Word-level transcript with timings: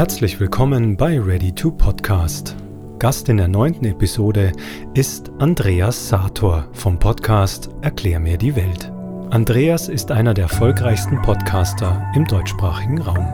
Herzlich 0.00 0.40
willkommen 0.40 0.96
bei 0.96 1.20
Ready 1.20 1.52
to 1.52 1.70
Podcast. 1.70 2.56
Gast 2.98 3.28
in 3.28 3.36
der 3.36 3.48
neunten 3.48 3.84
Episode 3.84 4.50
ist 4.94 5.30
Andreas 5.38 6.08
Sator 6.08 6.66
vom 6.72 6.98
Podcast 6.98 7.68
Erklär 7.82 8.18
mir 8.18 8.38
die 8.38 8.56
Welt. 8.56 8.90
Andreas 9.28 9.90
ist 9.90 10.10
einer 10.10 10.32
der 10.32 10.44
erfolgreichsten 10.44 11.20
Podcaster 11.20 12.10
im 12.16 12.24
deutschsprachigen 12.24 13.02
Raum. 13.02 13.30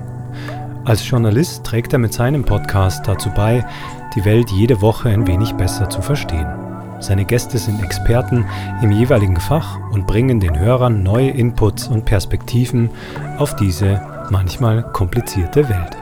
Als 0.84 1.08
Journalist 1.08 1.62
trägt 1.62 1.92
er 1.92 2.00
mit 2.00 2.12
seinem 2.12 2.44
Podcast 2.44 3.06
dazu 3.06 3.30
bei, 3.30 3.64
die 4.16 4.24
Welt 4.24 4.50
jede 4.50 4.80
Woche 4.80 5.10
ein 5.10 5.28
wenig 5.28 5.52
besser 5.52 5.88
zu 5.88 6.02
verstehen. 6.02 6.48
Seine 6.98 7.26
Gäste 7.26 7.58
sind 7.58 7.80
Experten 7.80 8.44
im 8.82 8.90
jeweiligen 8.90 9.38
Fach 9.38 9.78
und 9.92 10.08
bringen 10.08 10.40
den 10.40 10.58
Hörern 10.58 11.04
neue 11.04 11.30
Inputs 11.30 11.86
und 11.86 12.06
Perspektiven 12.06 12.90
auf 13.38 13.54
diese 13.54 14.02
manchmal 14.30 14.82
komplizierte 14.90 15.68
Welt. 15.68 15.96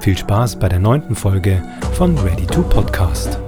Viel 0.00 0.16
Spaß 0.16 0.56
bei 0.56 0.68
der 0.68 0.78
neunten 0.78 1.14
Folge 1.14 1.62
von 1.94 2.16
Ready 2.18 2.46
to 2.46 2.62
Podcast. 2.62 3.38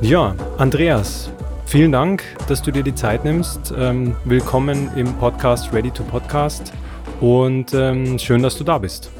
Ja, 0.00 0.34
Andreas, 0.58 1.30
vielen 1.64 1.92
Dank, 1.92 2.24
dass 2.48 2.60
du 2.60 2.72
dir 2.72 2.82
die 2.82 2.94
Zeit 2.94 3.24
nimmst. 3.24 3.72
Ähm, 3.76 4.16
willkommen 4.24 4.90
im 4.96 5.12
Podcast 5.14 5.72
Ready 5.72 5.90
to 5.92 6.02
Podcast 6.02 6.72
und 7.20 7.72
ähm, 7.72 8.18
schön, 8.18 8.42
dass 8.42 8.56
du 8.58 8.64
da 8.64 8.78
bist. 8.78 9.10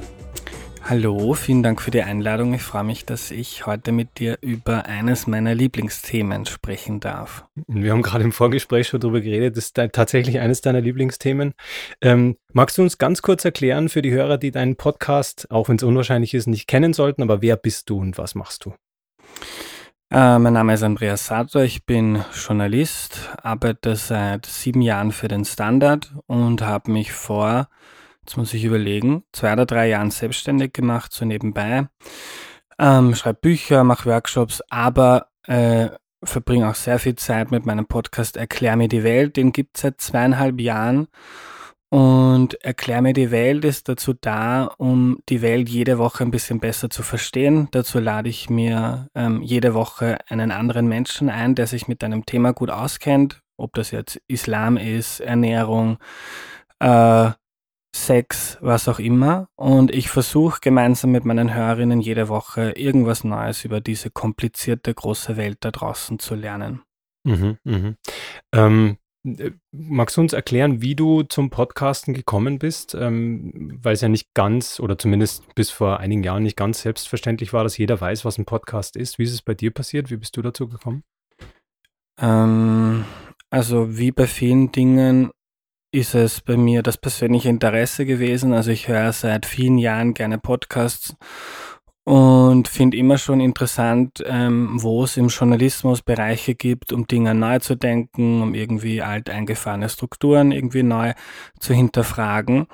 Hallo, 0.95 1.33
vielen 1.33 1.63
Dank 1.63 1.81
für 1.81 1.91
die 1.91 2.03
Einladung. 2.03 2.53
Ich 2.53 2.61
freue 2.61 2.85
mich, 2.85 3.07
dass 3.07 3.31
ich 3.31 3.65
heute 3.65 3.93
mit 3.93 4.19
dir 4.19 4.37
über 4.43 4.85
eines 4.85 5.27
meiner 5.27 5.55
Lieblingsthemen 5.55 6.45
sprechen 6.45 7.01
darf. 7.01 7.47
Wir 7.67 7.93
haben 7.93 8.03
gerade 8.03 8.25
im 8.25 8.33
Vorgespräch 8.33 8.89
schon 8.89 9.01
darüber 9.01 9.23
geredet. 9.23 9.57
Das 9.57 9.69
ist 9.69 9.81
tatsächlich 9.93 10.41
eines 10.41 10.61
deiner 10.61 10.83
Lieblingsthemen. 10.83 11.55
Ähm, 12.03 12.37
magst 12.53 12.77
du 12.77 12.83
uns 12.83 12.99
ganz 12.99 13.23
kurz 13.23 13.43
erklären 13.43 13.89
für 13.89 14.03
die 14.03 14.11
Hörer, 14.11 14.37
die 14.37 14.51
deinen 14.51 14.77
Podcast, 14.77 15.51
auch 15.51 15.71
wenn 15.71 15.77
es 15.77 15.83
unwahrscheinlich 15.83 16.35
ist, 16.35 16.47
nicht 16.47 16.67
kennen 16.67 16.93
sollten, 16.93 17.23
aber 17.23 17.41
wer 17.41 17.57
bist 17.57 17.89
du 17.89 17.99
und 17.99 18.19
was 18.19 18.35
machst 18.35 18.67
du? 18.67 18.75
Äh, 20.11 20.39
mein 20.39 20.53
Name 20.53 20.75
ist 20.75 20.83
Andreas 20.83 21.25
Sator, 21.25 21.63
ich 21.63 21.87
bin 21.87 22.23
Journalist, 22.35 23.31
arbeite 23.43 23.97
seit 23.97 24.45
sieben 24.45 24.83
Jahren 24.83 25.13
für 25.13 25.29
den 25.29 25.47
Standard 25.47 26.13
und 26.27 26.61
habe 26.61 26.91
mich 26.91 27.13
vor 27.13 27.71
jetzt 28.23 28.37
muss 28.37 28.55
ich 28.55 28.65
überlegen, 28.65 29.25
zwei 29.33 29.53
oder 29.53 29.67
drei 29.67 29.89
Jahren 29.89 30.11
selbstständig 30.11 30.73
gemacht, 30.73 31.13
so 31.13 31.25
nebenbei. 31.25 31.89
Ähm, 32.79 33.15
schreibe 33.15 33.41
Bücher, 33.41 33.85
mache 33.85 34.09
Workshops, 34.09 34.63
aber 34.71 35.29
äh, 35.47 35.91
verbringe 36.25 36.69
auch 36.69 36.75
sehr 36.75 36.99
viel 36.99 37.17
Zeit 37.17 37.51
mit 37.51 37.67
meinem 37.67 37.87
Podcast 37.87 38.37
Erklär 38.37 38.77
mir 38.77 38.89
die 38.89 39.05
Welt. 39.05 39.37
Den 39.37 39.53
gibt 39.53 39.77
es 39.77 39.83
seit 39.83 40.01
zweieinhalb 40.01 40.61
Jahren. 40.61 41.09
Und 41.91 42.55
Erklär 42.65 43.03
mir 43.03 43.13
die 43.13 43.31
Welt 43.31 43.67
ist 43.67 43.89
dazu 43.89 44.15
da, 44.15 44.73
um 44.79 45.19
die 45.29 45.43
Welt 45.43 45.69
jede 45.69 45.99
Woche 45.99 46.25
ein 46.25 46.31
bisschen 46.31 46.59
besser 46.59 46.89
zu 46.89 47.03
verstehen. 47.03 47.69
Dazu 47.73 47.99
lade 47.99 48.31
ich 48.31 48.49
mir 48.49 49.09
ähm, 49.15 49.43
jede 49.43 49.75
Woche 49.75 50.17
einen 50.29 50.53
anderen 50.53 50.89
Menschen 50.89 51.29
ein, 51.29 51.55
der 51.55 51.67
sich 51.67 51.89
mit 51.89 52.03
einem 52.03 52.25
Thema 52.25 52.53
gut 52.53 52.71
auskennt. 52.71 53.43
Ob 53.59 53.75
das 53.75 53.91
jetzt 53.91 54.19
Islam 54.27 54.79
ist, 54.79 55.21
Ernährung, 55.21 55.99
äh, 56.79 57.33
Sex, 57.95 58.59
was 58.61 58.89
auch 58.89 58.99
immer. 58.99 59.49
Und 59.55 59.95
ich 59.95 60.09
versuche 60.09 60.61
gemeinsam 60.61 61.13
mit 61.13 61.25
meinen 61.25 61.55
Hörerinnen 61.55 62.01
jede 62.01 62.29
Woche 62.29 62.73
irgendwas 62.73 63.25
Neues 63.25 63.65
über 63.65 63.81
diese 63.81 64.11
komplizierte 64.11 64.95
große 64.95 65.37
Welt 65.37 65.59
da 65.61 65.71
draußen 65.71 66.19
zu 66.19 66.35
lernen. 66.35 66.83
Mhm, 67.25 67.59
mhm. 67.65 67.97
Ähm, 68.53 68.97
äh, 69.25 69.53
magst 69.71 70.17
du 70.17 70.21
uns 70.21 70.33
erklären, 70.33 70.83
wie 70.83 70.95
du 70.95 71.23
zum 71.23 71.51
Podcasten 71.51 72.15
gekommen 72.15 72.59
bist? 72.59 72.95
Ähm, 72.95 73.79
weil 73.83 73.95
es 73.95 74.01
ja 74.01 74.09
nicht 74.09 74.35
ganz 74.35 74.81
oder 74.81 74.99
zumindest 74.99 75.55
bis 75.55 75.71
vor 75.71 76.01
einigen 76.01 76.25
Jahren 76.25 76.43
nicht 76.43 76.57
ganz 76.57 76.83
selbstverständlich 76.83 77.53
war, 77.53 77.63
dass 77.63 77.79
jeder 77.79 78.01
weiß, 78.01 78.25
was 78.25 78.39
ein 78.39 78.47
Podcast 78.47 78.97
ist. 78.97 79.19
Wie 79.19 79.25
ist 79.25 79.33
es 79.35 79.43
bei 79.43 79.55
dir 79.55 79.71
passiert? 79.71 80.11
Wie 80.11 80.17
bist 80.17 80.37
du 80.37 80.43
dazu 80.43 80.69
gekommen? 80.69 81.05
Ähm, 82.19 83.05
also 83.51 83.97
wie 83.97 84.13
bei 84.13 84.27
vielen 84.27 84.73
Dingen 84.73 85.31
ist 85.93 86.15
es 86.15 86.41
bei 86.41 86.57
mir 86.57 86.83
das 86.83 86.97
persönliche 86.97 87.51
Interesse 87.51 88.07
gewesen. 88.07 88.55
Also 88.55 88.71
ich 88.71 88.89
höre 88.89 89.13
seit 89.13 89.47
vielen 89.47 89.79
Jahren 89.79 90.15
gerne 90.15 90.39
Podcasts 90.39 91.15
und 92.05 92.67
finde 92.67 92.97
immer 92.97 93.19
schon 93.19 93.41
interessant, 93.41 94.25
ähm, 94.27 94.83
wo 94.83 95.05
es 95.05 95.17
im 95.17 95.29
Journalismus 95.29 96.03
Bereiche 96.03 96.55
gibt, 96.55 96.93
um 96.93 97.07
Dinge 97.07 97.35
neu 97.35 97.59
zu 97.61 97.77
denken, 97.77 98.43
um 98.43 98.55
irgendwie 98.55 99.03
alteingefahrene 99.03 99.89
Strukturen 99.89 100.51
irgendwie 100.51 100.83
neu 100.83 101.13
zu 101.61 101.75
hinterfragen 101.75 102.67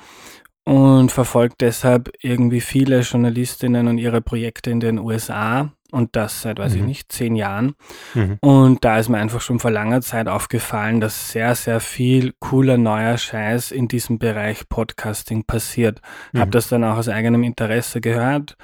und 0.65 1.11
verfolgt 1.11 1.61
deshalb 1.61 2.11
irgendwie 2.21 2.61
viele 2.61 3.01
Journalistinnen 3.01 3.89
und 3.89 3.99
ihre 3.99 4.21
Projekte 4.21 4.71
in 4.71 4.81
den 4.81 4.99
USA 4.99 5.73
und 5.91 6.17
das 6.17 6.43
seit, 6.43 6.59
weiß 6.59 6.75
mhm. 6.75 6.81
ich 6.81 6.87
nicht, 6.87 7.13
zehn 7.13 7.37
Jahren. 7.37 7.75
Mhm. 8.15 8.39
Und 8.41 8.85
da 8.85 8.99
ist 8.99 9.09
mir 9.09 9.19
einfach 9.19 9.41
schon 9.41 9.59
vor 9.59 9.71
langer 9.71 10.01
Zeit 10.01 10.29
aufgefallen, 10.29 11.01
dass 11.01 11.31
sehr, 11.31 11.55
sehr 11.55 11.81
viel 11.81 12.35
cooler 12.41 12.77
neuer 12.77 13.17
Scheiß 13.17 13.71
in 13.71 13.89
diesem 13.89 14.19
Bereich 14.19 14.69
Podcasting 14.69 15.45
passiert. 15.45 16.01
Mhm. 16.33 16.41
Habe 16.41 16.51
das 16.51 16.69
dann 16.69 16.85
auch 16.85 16.97
aus 16.97 17.09
eigenem 17.09 17.43
Interesse 17.43 18.01
gehört 18.01 18.57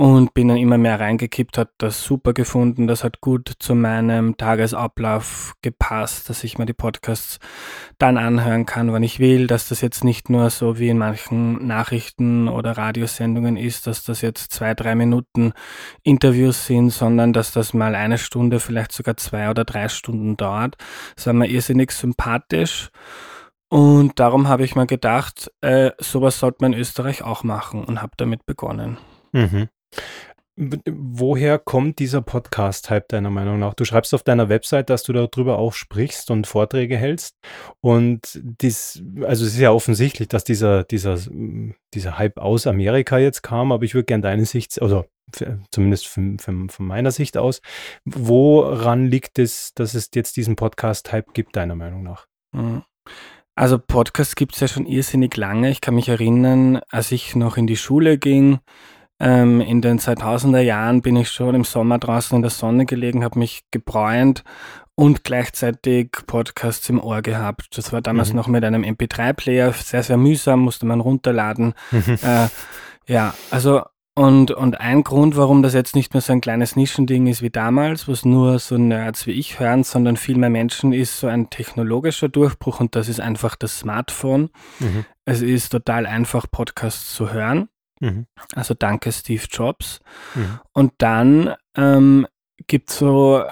und 0.00 0.32
bin 0.32 0.48
dann 0.48 0.56
immer 0.56 0.78
mehr 0.78 0.98
reingekippt, 0.98 1.58
hat 1.58 1.72
das 1.76 2.02
super 2.02 2.32
gefunden, 2.32 2.86
das 2.86 3.04
hat 3.04 3.20
gut 3.20 3.52
zu 3.58 3.74
meinem 3.74 4.38
Tagesablauf 4.38 5.52
gepasst, 5.60 6.30
dass 6.30 6.42
ich 6.42 6.56
mir 6.56 6.64
die 6.64 6.72
Podcasts 6.72 7.38
dann 7.98 8.16
anhören 8.16 8.64
kann, 8.64 8.94
wann 8.94 9.02
ich 9.02 9.18
will, 9.18 9.46
dass 9.46 9.68
das 9.68 9.82
jetzt 9.82 10.02
nicht 10.02 10.30
nur 10.30 10.48
so 10.48 10.78
wie 10.78 10.88
in 10.88 10.96
manchen 10.96 11.66
Nachrichten 11.66 12.48
oder 12.48 12.78
Radiosendungen 12.78 13.58
ist, 13.58 13.86
dass 13.86 14.02
das 14.02 14.22
jetzt 14.22 14.52
zwei, 14.52 14.72
drei 14.72 14.94
Minuten 14.94 15.52
Interviews 16.02 16.64
sind, 16.64 16.88
sondern 16.88 17.34
dass 17.34 17.52
das 17.52 17.74
mal 17.74 17.94
eine 17.94 18.16
Stunde, 18.16 18.58
vielleicht 18.58 18.92
sogar 18.92 19.18
zwei 19.18 19.50
oder 19.50 19.66
drei 19.66 19.90
Stunden 19.90 20.38
dauert. 20.38 20.78
Das 21.14 21.26
war 21.26 21.34
mir 21.34 21.50
irrsinnig 21.50 21.90
sympathisch. 21.90 22.88
Und 23.68 24.18
darum 24.18 24.48
habe 24.48 24.64
ich 24.64 24.74
mir 24.74 24.86
gedacht, 24.86 25.52
äh, 25.60 25.90
sowas 25.98 26.38
sollte 26.38 26.56
man 26.62 26.72
in 26.72 26.78
Österreich 26.80 27.22
auch 27.22 27.44
machen 27.44 27.84
und 27.84 28.00
habe 28.00 28.12
damit 28.16 28.46
begonnen. 28.46 28.96
Mhm. 29.32 29.68
Woher 30.56 31.58
kommt 31.58 32.00
dieser 32.00 32.20
Podcast-Hype 32.20 33.08
deiner 33.08 33.30
Meinung 33.30 33.58
nach? 33.58 33.72
Du 33.72 33.86
schreibst 33.86 34.12
auf 34.12 34.22
deiner 34.22 34.50
Website, 34.50 34.90
dass 34.90 35.04
du 35.04 35.14
darüber 35.14 35.58
auch 35.58 35.72
sprichst 35.72 36.30
und 36.30 36.46
Vorträge 36.46 36.98
hältst. 36.98 37.38
Und 37.80 38.38
dies, 38.42 39.02
also 39.22 39.46
es 39.46 39.54
ist 39.54 39.58
ja 39.58 39.70
offensichtlich, 39.70 40.28
dass 40.28 40.44
dieser, 40.44 40.84
dieser, 40.84 41.18
dieser 41.94 42.18
Hype 42.18 42.36
aus 42.36 42.66
Amerika 42.66 43.16
jetzt 43.16 43.42
kam, 43.42 43.72
aber 43.72 43.84
ich 43.84 43.94
würde 43.94 44.04
gerne 44.04 44.22
deine 44.22 44.44
Sicht, 44.44 44.82
also 44.82 45.06
zumindest 45.70 46.08
von, 46.08 46.38
von, 46.38 46.68
von 46.68 46.86
meiner 46.86 47.10
Sicht 47.10 47.38
aus, 47.38 47.62
woran 48.04 49.06
liegt 49.06 49.38
es, 49.38 49.72
dass 49.74 49.94
es 49.94 50.10
jetzt 50.14 50.36
diesen 50.36 50.56
Podcast-Hype 50.56 51.32
gibt, 51.32 51.56
deiner 51.56 51.76
Meinung 51.76 52.02
nach? 52.02 52.26
Mhm. 52.52 52.82
Also 53.54 53.78
Podcasts 53.78 54.36
gibt 54.36 54.54
es 54.54 54.60
ja 54.60 54.68
schon 54.68 54.86
irrsinnig 54.86 55.36
lange. 55.36 55.70
Ich 55.70 55.80
kann 55.80 55.94
mich 55.94 56.08
erinnern, 56.08 56.80
als 56.88 57.12
ich 57.12 57.34
noch 57.34 57.56
in 57.56 57.66
die 57.66 57.76
Schule 57.76 58.18
ging, 58.18 58.58
ähm, 59.20 59.60
in 59.60 59.82
den 59.82 59.98
2000er 59.98 60.60
Jahren 60.60 61.02
bin 61.02 61.16
ich 61.16 61.30
schon 61.30 61.54
im 61.54 61.64
Sommer 61.64 61.98
draußen 61.98 62.36
in 62.36 62.42
der 62.42 62.50
Sonne 62.50 62.86
gelegen, 62.86 63.22
habe 63.22 63.38
mich 63.38 63.62
gebräunt 63.70 64.42
und 64.94 65.24
gleichzeitig 65.24 66.10
Podcasts 66.26 66.88
im 66.88 67.00
Ohr 67.00 67.22
gehabt. 67.22 67.78
Das 67.78 67.92
war 67.92 68.00
damals 68.02 68.30
mhm. 68.30 68.36
noch 68.36 68.48
mit 68.48 68.64
einem 68.64 68.82
MP3-Player, 68.82 69.72
sehr, 69.72 70.02
sehr 70.02 70.16
mühsam, 70.18 70.60
musste 70.60 70.86
man 70.86 71.00
runterladen. 71.00 71.74
äh, 72.22 72.48
ja, 73.06 73.34
also 73.50 73.82
und, 74.14 74.50
und 74.50 74.78
ein 74.78 75.02
Grund, 75.02 75.36
warum 75.38 75.62
das 75.62 75.72
jetzt 75.72 75.96
nicht 75.96 76.12
mehr 76.12 76.20
so 76.20 76.34
ein 76.34 76.42
kleines 76.42 76.76
Nischending 76.76 77.26
ist 77.26 77.40
wie 77.40 77.48
damals, 77.48 78.08
was 78.08 78.26
nur 78.26 78.58
so 78.58 78.76
Nerds 78.76 79.26
wie 79.26 79.30
ich 79.30 79.58
hören, 79.60 79.82
sondern 79.82 80.18
viel 80.18 80.36
mehr 80.36 80.50
Menschen, 80.50 80.92
ist 80.92 81.18
so 81.18 81.26
ein 81.26 81.48
technologischer 81.48 82.28
Durchbruch 82.28 82.80
und 82.80 82.94
das 82.94 83.08
ist 83.08 83.20
einfach 83.20 83.56
das 83.56 83.78
Smartphone. 83.78 84.50
Mhm. 84.78 85.06
Es 85.24 85.40
ist 85.40 85.70
total 85.70 86.04
einfach, 86.04 86.44
Podcasts 86.50 87.14
zu 87.14 87.32
hören. 87.32 87.69
Mhm. 88.00 88.26
Also 88.54 88.74
danke 88.74 89.12
Steve 89.12 89.44
Jobs. 89.50 90.00
Mhm. 90.34 90.60
Und 90.72 90.92
dann 90.98 91.54
ähm, 91.76 92.26
gibt 92.66 92.90
es 92.90 92.98
so 92.98 93.44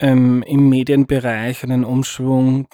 ähm, 0.00 0.42
im 0.42 0.68
Medienbereich 0.68 1.62
einen 1.62 1.84
Umschwung 1.84 2.68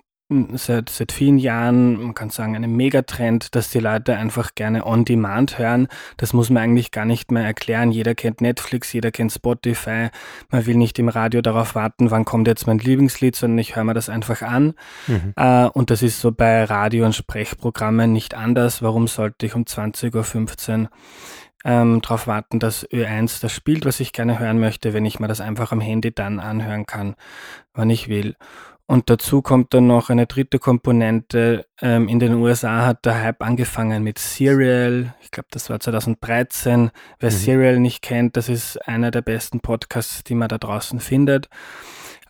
seit, 0.54 0.88
seit 0.88 1.12
vielen 1.12 1.38
Jahren, 1.38 2.02
man 2.02 2.14
kann 2.14 2.30
sagen, 2.30 2.56
einen 2.56 2.74
Megatrend, 2.74 3.54
dass 3.54 3.70
die 3.70 3.78
Leute 3.78 4.16
einfach 4.16 4.54
gerne 4.54 4.86
on 4.86 5.04
demand 5.04 5.58
hören. 5.58 5.88
Das 6.16 6.32
muss 6.32 6.50
man 6.50 6.62
eigentlich 6.62 6.90
gar 6.90 7.04
nicht 7.04 7.30
mehr 7.30 7.44
erklären. 7.44 7.92
Jeder 7.92 8.14
kennt 8.14 8.40
Netflix, 8.40 8.92
jeder 8.92 9.10
kennt 9.10 9.32
Spotify. 9.32 10.08
Man 10.50 10.66
will 10.66 10.76
nicht 10.76 10.98
im 10.98 11.08
Radio 11.08 11.42
darauf 11.42 11.74
warten, 11.74 12.10
wann 12.10 12.24
kommt 12.24 12.48
jetzt 12.48 12.66
mein 12.66 12.78
Lieblingslied, 12.78 13.36
sondern 13.36 13.58
ich 13.58 13.76
höre 13.76 13.84
mir 13.84 13.94
das 13.94 14.08
einfach 14.08 14.42
an. 14.42 14.74
Mhm. 15.06 15.32
Äh, 15.36 15.66
und 15.66 15.90
das 15.90 16.02
ist 16.02 16.20
so 16.20 16.32
bei 16.32 16.64
Radio- 16.64 17.04
und 17.04 17.14
Sprechprogrammen 17.14 18.12
nicht 18.12 18.34
anders. 18.34 18.82
Warum 18.82 19.08
sollte 19.08 19.46
ich 19.46 19.54
um 19.54 19.64
20.15 19.64 20.82
Uhr 20.82 20.88
ähm, 21.64 22.00
darauf 22.02 22.26
warten, 22.26 22.58
dass 22.58 22.88
Ö1 22.90 23.40
das 23.40 23.52
spielt, 23.52 23.84
was 23.84 24.00
ich 24.00 24.12
gerne 24.12 24.38
hören 24.38 24.58
möchte, 24.58 24.92
wenn 24.94 25.06
ich 25.06 25.20
mir 25.20 25.28
das 25.28 25.40
einfach 25.40 25.72
am 25.72 25.80
Handy 25.80 26.12
dann 26.12 26.40
anhören 26.40 26.86
kann, 26.86 27.14
wann 27.74 27.90
ich 27.90 28.08
will. 28.08 28.36
Und 28.92 29.08
dazu 29.08 29.40
kommt 29.40 29.72
dann 29.72 29.86
noch 29.86 30.10
eine 30.10 30.26
dritte 30.26 30.58
Komponente. 30.58 31.64
Ähm, 31.80 32.08
in 32.08 32.18
den 32.18 32.34
USA 32.34 32.84
hat 32.84 33.06
der 33.06 33.22
Hype 33.22 33.40
angefangen 33.40 34.02
mit 34.02 34.18
Serial. 34.18 35.14
Ich 35.22 35.30
glaube, 35.30 35.48
das 35.50 35.70
war 35.70 35.80
2013. 35.80 36.90
Wer 37.18 37.30
mhm. 37.30 37.34
Serial 37.34 37.80
nicht 37.80 38.02
kennt, 38.02 38.36
das 38.36 38.50
ist 38.50 38.76
einer 38.86 39.10
der 39.10 39.22
besten 39.22 39.60
Podcasts, 39.60 40.24
die 40.24 40.34
man 40.34 40.50
da 40.50 40.58
draußen 40.58 41.00
findet. 41.00 41.48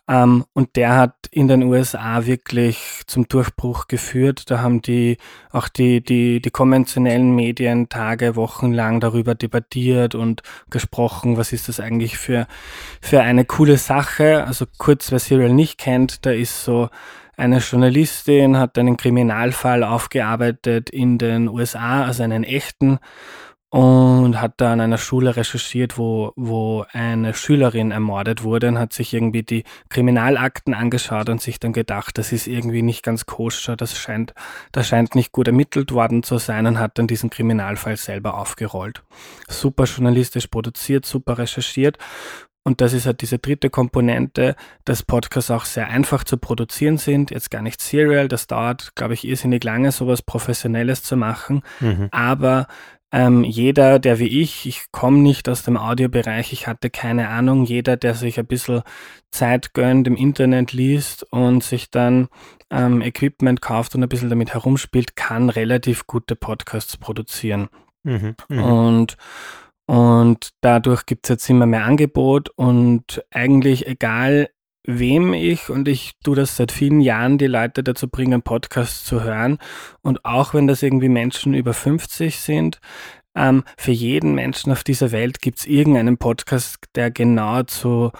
Ähm, 0.07 0.43
und 0.53 0.75
der 0.75 0.95
hat 0.95 1.27
in 1.31 1.47
den 1.47 1.63
USA 1.63 2.25
wirklich 2.25 3.01
zum 3.07 3.27
Durchbruch 3.27 3.87
geführt. 3.87 4.51
Da 4.51 4.59
haben 4.59 4.81
die 4.81 5.17
auch 5.51 5.69
die, 5.69 6.03
die, 6.03 6.41
die 6.41 6.51
konventionellen 6.51 7.33
Medien 7.33 7.87
Tage, 7.87 8.35
Wochen 8.35 8.73
lang 8.73 8.99
darüber 8.99 9.33
debattiert 9.33 10.13
und 10.13 10.41
gesprochen, 10.69 11.37
was 11.37 11.53
ist 11.53 11.69
das 11.69 11.79
eigentlich 11.79 12.17
für, 12.17 12.47
für 13.01 13.21
eine 13.21 13.45
coole 13.45 13.77
Sache. 13.77 14.45
Also 14.45 14.65
kurz, 14.77 15.11
wer 15.11 15.19
Serial 15.19 15.53
nicht 15.53 15.77
kennt, 15.77 16.25
da 16.25 16.31
ist 16.31 16.65
so 16.65 16.89
eine 17.37 17.59
Journalistin, 17.59 18.57
hat 18.57 18.77
einen 18.77 18.97
Kriminalfall 18.97 19.83
aufgearbeitet 19.83 20.89
in 20.89 21.17
den 21.17 21.47
USA, 21.47 22.03
also 22.03 22.23
einen 22.23 22.43
echten 22.43 22.99
und 23.73 24.39
hat 24.39 24.53
da 24.57 24.71
an 24.71 24.81
einer 24.81 24.99
Schule 24.99 25.35
recherchiert, 25.35 25.97
wo, 25.97 26.31
wo 26.35 26.85
eine 26.91 27.33
Schülerin 27.33 27.89
ermordet 27.89 28.43
wurde 28.43 28.67
und 28.67 28.77
hat 28.77 28.93
sich 28.93 29.15
irgendwie 29.15 29.41
die 29.41 29.63
Kriminalakten 29.89 30.75
angeschaut 30.75 31.27
und 31.27 31.41
sich 31.41 31.59
dann 31.59 31.73
gedacht, 31.73 32.19
das 32.19 32.31
ist 32.31 32.45
irgendwie 32.45 32.83
nicht 32.83 33.01
ganz 33.01 33.25
koscher, 33.25 33.75
das 33.75 33.97
scheint, 33.97 34.35
das 34.73 34.87
scheint 34.87 35.15
nicht 35.15 35.31
gut 35.31 35.47
ermittelt 35.47 35.91
worden 35.91 36.21
zu 36.21 36.37
sein 36.37 36.67
und 36.67 36.77
hat 36.77 36.99
dann 36.99 37.07
diesen 37.07 37.31
Kriminalfall 37.31 37.97
selber 37.97 38.37
aufgerollt. 38.37 39.01
Super 39.47 39.85
journalistisch 39.85 40.45
produziert, 40.45 41.07
super 41.07 41.39
recherchiert 41.39 41.97
und 42.63 42.79
das 42.79 42.93
ist 42.93 43.07
halt 43.07 43.21
diese 43.21 43.39
dritte 43.39 43.71
Komponente, 43.71 44.55
dass 44.85 45.01
Podcasts 45.01 45.49
auch 45.49 45.65
sehr 45.65 45.89
einfach 45.89 46.23
zu 46.23 46.37
produzieren 46.37 46.97
sind. 46.97 47.31
Jetzt 47.31 47.49
gar 47.49 47.63
nicht 47.63 47.81
serial, 47.81 48.27
das 48.27 48.45
dauert, 48.45 48.95
glaube 48.95 49.15
ich, 49.15 49.27
irrsinnig 49.27 49.63
lange, 49.63 49.91
sowas 49.91 50.21
Professionelles 50.21 51.01
zu 51.01 51.17
machen. 51.17 51.63
Mhm. 51.79 52.07
Aber 52.11 52.67
ähm, 53.13 53.43
jeder, 53.43 53.99
der 53.99 54.17
wie 54.17 54.41
ich, 54.41 54.65
ich 54.65 54.91
komme 54.91 55.19
nicht 55.19 55.47
aus 55.47 55.61
dem 55.61 55.77
Audiobereich, 55.77 56.51
ich 56.51 56.65
hatte 56.65 56.89
keine 56.89 57.29
Ahnung, 57.29 57.63
jeder, 57.63 57.95
der 57.95 58.15
sich 58.15 58.39
ein 58.39 58.47
bisschen 58.47 58.81
Zeit 59.29 59.75
gönnt, 59.75 60.07
im 60.07 60.15
Internet 60.15 60.73
liest 60.73 61.23
und 61.31 61.63
sich 61.63 61.91
dann 61.91 62.27
ähm, 62.71 63.01
Equipment 63.01 63.61
kauft 63.61 63.93
und 63.93 64.01
ein 64.01 64.09
bisschen 64.09 64.29
damit 64.29 64.55
herumspielt, 64.55 65.15
kann 65.15 65.51
relativ 65.51 66.07
gute 66.07 66.35
Podcasts 66.35 66.97
produzieren. 66.97 67.69
Mhm, 68.01 68.35
mh. 68.49 68.63
Und 68.63 69.17
und 69.85 70.49
dadurch 70.61 71.05
gibt 71.05 71.25
es 71.25 71.29
jetzt 71.29 71.49
immer 71.49 71.65
mehr 71.65 71.85
Angebot 71.85 72.49
und 72.55 73.23
eigentlich 73.31 73.85
egal, 73.85 74.49
wem 74.85 75.33
ich, 75.33 75.69
und 75.69 75.87
ich 75.87 76.13
tue 76.23 76.35
das 76.35 76.57
seit 76.57 76.71
vielen 76.71 77.01
Jahren, 77.01 77.37
die 77.37 77.47
Leute 77.47 77.83
dazu 77.83 78.07
bringen, 78.07 78.41
Podcasts 78.41 79.05
zu 79.05 79.23
hören. 79.23 79.57
Und 80.01 80.25
auch 80.25 80.53
wenn 80.53 80.67
das 80.67 80.83
irgendwie 80.83 81.09
Menschen 81.09 81.53
über 81.53 81.73
50 81.73 82.39
sind, 82.39 82.79
ähm, 83.35 83.63
für 83.77 83.91
jeden 83.91 84.35
Menschen 84.35 84.71
auf 84.71 84.83
dieser 84.83 85.11
Welt 85.11 85.41
gibt 85.41 85.59
es 85.59 85.65
irgendeinen 85.65 86.17
Podcast, 86.17 86.77
der 86.95 87.11
genau 87.11 87.63
zu, 87.63 88.11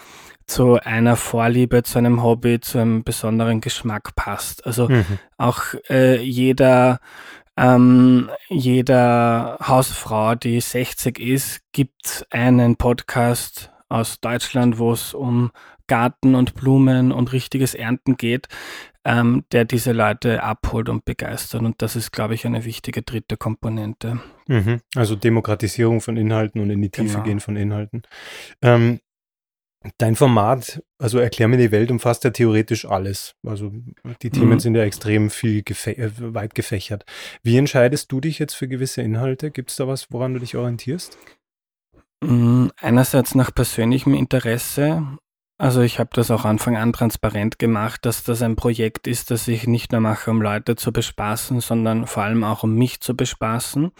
zu 0.47 0.79
einer 0.81 1.15
Vorliebe, 1.15 1.83
zu 1.83 1.99
einem 1.99 2.23
Hobby, 2.23 2.59
zu 2.59 2.79
einem 2.79 3.03
besonderen 3.03 3.61
Geschmack 3.61 4.15
passt. 4.15 4.65
Also 4.65 4.89
mhm. 4.89 5.05
auch 5.37 5.61
äh, 5.89 6.19
jeder, 6.21 6.99
ähm, 7.57 8.31
jeder 8.49 9.57
Hausfrau, 9.67 10.35
die 10.35 10.59
60 10.59 11.19
ist, 11.19 11.61
gibt 11.73 12.25
einen 12.31 12.77
Podcast 12.77 13.72
aus 13.89 14.19
Deutschland, 14.19 14.77
wo 14.77 14.91
es 14.91 15.13
um 15.13 15.51
Garten 15.87 16.35
und 16.35 16.55
Blumen 16.55 17.11
und 17.11 17.33
richtiges 17.33 17.75
Ernten 17.75 18.17
geht, 18.17 18.47
ähm, 19.05 19.43
der 19.51 19.65
diese 19.65 19.91
Leute 19.91 20.43
abholt 20.43 20.89
und 20.89 21.05
begeistert. 21.05 21.61
Und 21.61 21.81
das 21.81 21.95
ist, 21.95 22.11
glaube 22.11 22.35
ich, 22.35 22.45
eine 22.45 22.65
wichtige 22.65 23.01
dritte 23.01 23.37
Komponente. 23.37 24.19
Mhm. 24.47 24.79
Also 24.95 25.15
Demokratisierung 25.15 26.01
von 26.01 26.17
Inhalten 26.17 26.61
und 26.61 26.69
in 26.69 26.81
die 26.81 26.89
Tiefe 26.89 27.13
genau. 27.13 27.23
gehen 27.23 27.39
von 27.39 27.55
Inhalten. 27.55 28.03
Ähm, 28.61 28.99
dein 29.97 30.15
Format, 30.15 30.81
also 30.97 31.19
erklär 31.19 31.47
mir 31.47 31.57
die 31.57 31.71
Welt, 31.71 31.91
umfasst 31.91 32.23
ja 32.23 32.29
theoretisch 32.29 32.85
alles. 32.85 33.35
Also 33.45 33.71
die 34.21 34.29
Themen 34.29 34.53
mhm. 34.53 34.59
sind 34.59 34.75
ja 34.75 34.83
extrem 34.83 35.29
viel 35.29 35.63
gefä 35.63 35.91
äh, 35.91 36.11
weit 36.17 36.55
gefächert. 36.55 37.05
Wie 37.41 37.57
entscheidest 37.57 38.11
du 38.11 38.21
dich 38.21 38.39
jetzt 38.39 38.53
für 38.53 38.67
gewisse 38.67 39.01
Inhalte? 39.01 39.51
Gibt 39.51 39.71
es 39.71 39.75
da 39.75 39.87
was, 39.87 40.11
woran 40.11 40.33
du 40.33 40.39
dich 40.39 40.55
orientierst? 40.55 41.17
Mm, 42.23 42.69
einerseits 42.77 43.35
nach 43.35 43.53
persönlichem 43.53 44.13
Interesse 44.13 45.17
also 45.63 45.81
ich 45.81 45.99
habe 45.99 46.09
das 46.13 46.31
auch 46.31 46.45
Anfang 46.45 46.75
an 46.77 46.93
transparent 46.93 47.59
gemacht, 47.59 48.05
dass 48.05 48.23
das 48.23 48.41
ein 48.41 48.55
Projekt 48.55 49.07
ist, 49.07 49.31
das 49.31 49.47
ich 49.47 49.67
nicht 49.67 49.91
nur 49.91 50.01
mache, 50.01 50.31
um 50.31 50.41
Leute 50.41 50.75
zu 50.75 50.91
bespaßen, 50.91 51.61
sondern 51.61 52.07
vor 52.07 52.23
allem 52.23 52.43
auch 52.43 52.63
um 52.63 52.75
mich 52.75 53.01
zu 53.01 53.15
bespaßen. 53.15 53.91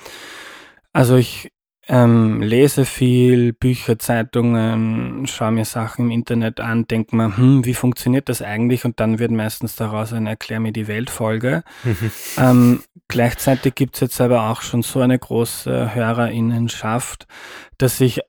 Also 0.92 1.16
ich 1.16 1.54
ähm, 1.88 2.42
lese 2.42 2.86
viel, 2.86 3.52
Bücher, 3.54 4.00
Zeitungen, 4.00 5.28
schaue 5.28 5.52
mir 5.52 5.66
Sachen 5.66 6.06
im 6.06 6.12
Internet 6.12 6.60
an, 6.60 6.88
denke 6.88 7.16
mir, 7.16 7.36
hm, 7.36 7.66
wie 7.66 7.74
funktioniert 7.74 8.30
das 8.30 8.42
eigentlich? 8.42 8.86
Und 8.86 9.00
dann 9.00 9.20
wird 9.20 9.32
meistens 9.32 9.76
daraus 9.76 10.14
eine 10.14 10.30
Erklär 10.30 10.60
mir 10.60 10.72
die 10.72 10.88
Welt-Folge. 10.88 11.64
ähm, 12.38 12.84
gleichzeitig 13.10 13.76
gibt 13.76 13.96
es 13.96 14.02
jetzt 14.02 14.22
aber 14.22 14.50
auch 14.50 14.62
schon 14.62 14.82
so 14.82 15.02
eine 15.02 15.20
große 15.20 15.94
Hörerinnenschaft, 15.94 17.28
dass 17.78 18.00
ich 18.00 18.22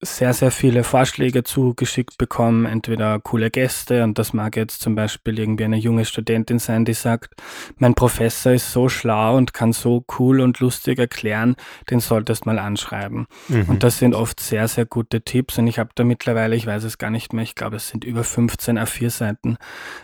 sehr, 0.00 0.32
sehr 0.32 0.52
viele 0.52 0.84
Vorschläge 0.84 1.42
zugeschickt 1.42 2.18
bekommen, 2.18 2.66
entweder 2.66 3.18
coole 3.18 3.50
Gäste 3.50 4.04
und 4.04 4.18
das 4.18 4.32
mag 4.32 4.56
jetzt 4.56 4.80
zum 4.80 4.94
Beispiel 4.94 5.38
irgendwie 5.38 5.64
eine 5.64 5.76
junge 5.76 6.04
Studentin 6.04 6.60
sein, 6.60 6.84
die 6.84 6.94
sagt, 6.94 7.34
mein 7.78 7.94
Professor 7.94 8.52
ist 8.52 8.72
so 8.72 8.88
schlau 8.88 9.36
und 9.36 9.54
kann 9.54 9.72
so 9.72 10.04
cool 10.18 10.40
und 10.40 10.60
lustig 10.60 11.00
erklären, 11.00 11.56
den 11.90 11.98
solltest 11.98 12.46
mal 12.46 12.60
anschreiben. 12.60 13.26
Mhm. 13.48 13.64
Und 13.68 13.82
das 13.82 13.98
sind 13.98 14.14
oft 14.14 14.38
sehr, 14.38 14.68
sehr 14.68 14.86
gute 14.86 15.22
Tipps 15.22 15.58
und 15.58 15.66
ich 15.66 15.80
habe 15.80 15.90
da 15.96 16.04
mittlerweile, 16.04 16.54
ich 16.54 16.66
weiß 16.66 16.84
es 16.84 16.98
gar 16.98 17.10
nicht 17.10 17.32
mehr, 17.32 17.42
ich 17.42 17.56
glaube 17.56 17.76
es 17.76 17.88
sind 17.88 18.04
über 18.04 18.22
15 18.22 18.78
A4-Seiten 18.78 19.58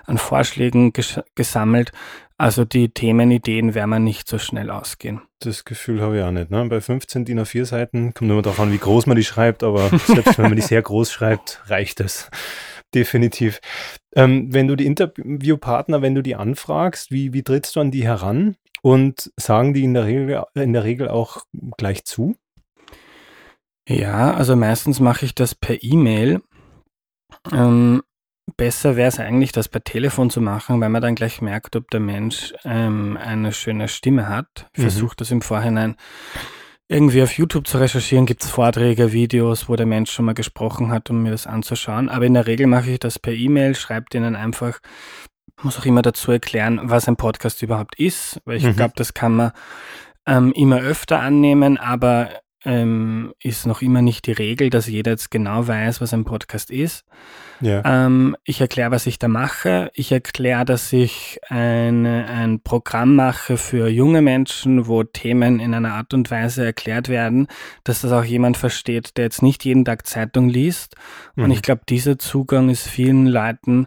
an 0.06 0.18
Vorschlägen 0.18 0.92
ges 0.92 1.20
gesammelt, 1.36 1.92
also 2.36 2.64
die 2.64 2.88
Themenideen 2.88 3.74
werden 3.74 3.90
man 3.90 4.02
nicht 4.02 4.26
so 4.26 4.38
schnell 4.38 4.70
ausgehen. 4.70 5.20
Das 5.44 5.64
Gefühl 5.64 6.00
habe 6.00 6.18
ich 6.18 6.22
auch 6.22 6.30
nicht. 6.30 6.50
Ne? 6.50 6.64
Bei 6.66 6.80
15 6.80 7.26
DIN 7.26 7.40
A4 7.40 7.66
Seiten 7.66 8.14
kommt 8.14 8.30
immer 8.30 8.40
darauf 8.40 8.60
an, 8.60 8.72
wie 8.72 8.78
groß 8.78 9.06
man 9.06 9.16
die 9.16 9.24
schreibt, 9.24 9.62
aber 9.62 9.90
selbst 10.06 10.38
wenn 10.38 10.46
man 10.46 10.56
die 10.56 10.62
sehr 10.62 10.80
groß 10.80 11.12
schreibt, 11.12 11.62
reicht 11.66 12.00
es. 12.00 12.30
Definitiv. 12.94 13.60
Ähm, 14.16 14.52
wenn 14.52 14.68
du 14.68 14.76
die 14.76 14.86
Interviewpartner, 14.86 16.00
wenn 16.00 16.14
du 16.14 16.22
die 16.22 16.34
anfragst, 16.36 17.10
wie, 17.10 17.32
wie 17.32 17.42
trittst 17.42 17.76
du 17.76 17.80
an 17.80 17.90
die 17.90 18.04
heran? 18.04 18.56
Und 18.82 19.32
sagen 19.38 19.74
die 19.74 19.84
in 19.84 19.94
der 19.94 20.04
Regel, 20.04 20.44
in 20.54 20.72
der 20.72 20.84
Regel 20.84 21.08
auch 21.08 21.42
gleich 21.76 22.04
zu? 22.04 22.36
Ja, 23.88 24.34
also 24.34 24.56
meistens 24.56 25.00
mache 25.00 25.26
ich 25.26 25.34
das 25.34 25.54
per 25.54 25.82
E-Mail. 25.82 26.42
Ähm, 27.52 28.02
Besser 28.56 28.96
wäre 28.96 29.08
es 29.08 29.18
eigentlich, 29.18 29.52
das 29.52 29.68
per 29.68 29.82
Telefon 29.82 30.28
zu 30.30 30.40
machen, 30.40 30.80
weil 30.80 30.90
man 30.90 31.00
dann 31.00 31.14
gleich 31.14 31.40
merkt, 31.40 31.76
ob 31.76 31.90
der 31.90 32.00
Mensch 32.00 32.52
ähm, 32.64 33.16
eine 33.16 33.52
schöne 33.52 33.88
Stimme 33.88 34.28
hat. 34.28 34.68
Ich 34.72 34.78
mhm. 34.78 34.82
versuche 34.82 35.16
das 35.16 35.30
im 35.30 35.40
Vorhinein 35.40 35.96
irgendwie 36.88 37.22
auf 37.22 37.32
YouTube 37.32 37.66
zu 37.66 37.78
recherchieren. 37.78 38.26
Gibt 38.26 38.44
es 38.44 38.50
Vorträge, 38.50 39.12
Videos, 39.12 39.68
wo 39.68 39.76
der 39.76 39.86
Mensch 39.86 40.12
schon 40.12 40.26
mal 40.26 40.34
gesprochen 40.34 40.90
hat, 40.92 41.08
um 41.10 41.22
mir 41.22 41.30
das 41.30 41.46
anzuschauen. 41.46 42.08
Aber 42.08 42.26
in 42.26 42.34
der 42.34 42.46
Regel 42.46 42.66
mache 42.66 42.90
ich 42.90 42.98
das 42.98 43.18
per 43.18 43.32
E-Mail, 43.32 43.74
schreibe 43.74 44.06
denen 44.12 44.36
einfach, 44.36 44.80
muss 45.62 45.78
auch 45.78 45.86
immer 45.86 46.02
dazu 46.02 46.30
erklären, 46.30 46.80
was 46.82 47.08
ein 47.08 47.16
Podcast 47.16 47.62
überhaupt 47.62 47.98
ist, 47.98 48.40
weil 48.44 48.58
ich 48.58 48.64
mhm. 48.64 48.76
glaube, 48.76 48.94
das 48.96 49.14
kann 49.14 49.34
man 49.34 49.52
ähm, 50.26 50.52
immer 50.52 50.80
öfter 50.80 51.20
annehmen, 51.20 51.78
aber 51.78 52.28
ähm, 52.64 53.34
ist 53.42 53.66
noch 53.66 53.82
immer 53.82 54.02
nicht 54.02 54.26
die 54.26 54.32
Regel, 54.32 54.70
dass 54.70 54.86
jeder 54.86 55.12
jetzt 55.12 55.30
genau 55.30 55.66
weiß, 55.66 56.00
was 56.00 56.14
ein 56.14 56.24
Podcast 56.24 56.70
ist. 56.70 57.04
Ja. 57.60 57.82
Ähm, 57.84 58.36
ich 58.44 58.60
erkläre, 58.60 58.90
was 58.90 59.06
ich 59.06 59.18
da 59.18 59.28
mache. 59.28 59.90
Ich 59.94 60.12
erkläre, 60.12 60.64
dass 60.64 60.92
ich 60.92 61.40
eine, 61.48 62.26
ein 62.26 62.60
Programm 62.60 63.16
mache 63.16 63.56
für 63.56 63.88
junge 63.88 64.22
Menschen, 64.22 64.86
wo 64.86 65.02
Themen 65.04 65.60
in 65.60 65.74
einer 65.74 65.94
Art 65.94 66.14
und 66.14 66.30
Weise 66.30 66.64
erklärt 66.64 67.08
werden, 67.08 67.46
dass 67.84 68.00
das 68.00 68.12
auch 68.12 68.24
jemand 68.24 68.56
versteht, 68.56 69.16
der 69.16 69.24
jetzt 69.24 69.42
nicht 69.42 69.64
jeden 69.64 69.84
Tag 69.84 70.06
Zeitung 70.06 70.48
liest. 70.48 70.96
Mhm. 71.36 71.44
Und 71.44 71.50
ich 71.50 71.62
glaube, 71.62 71.82
dieser 71.88 72.18
Zugang 72.18 72.70
ist 72.70 72.88
vielen 72.88 73.26
Leuten 73.26 73.86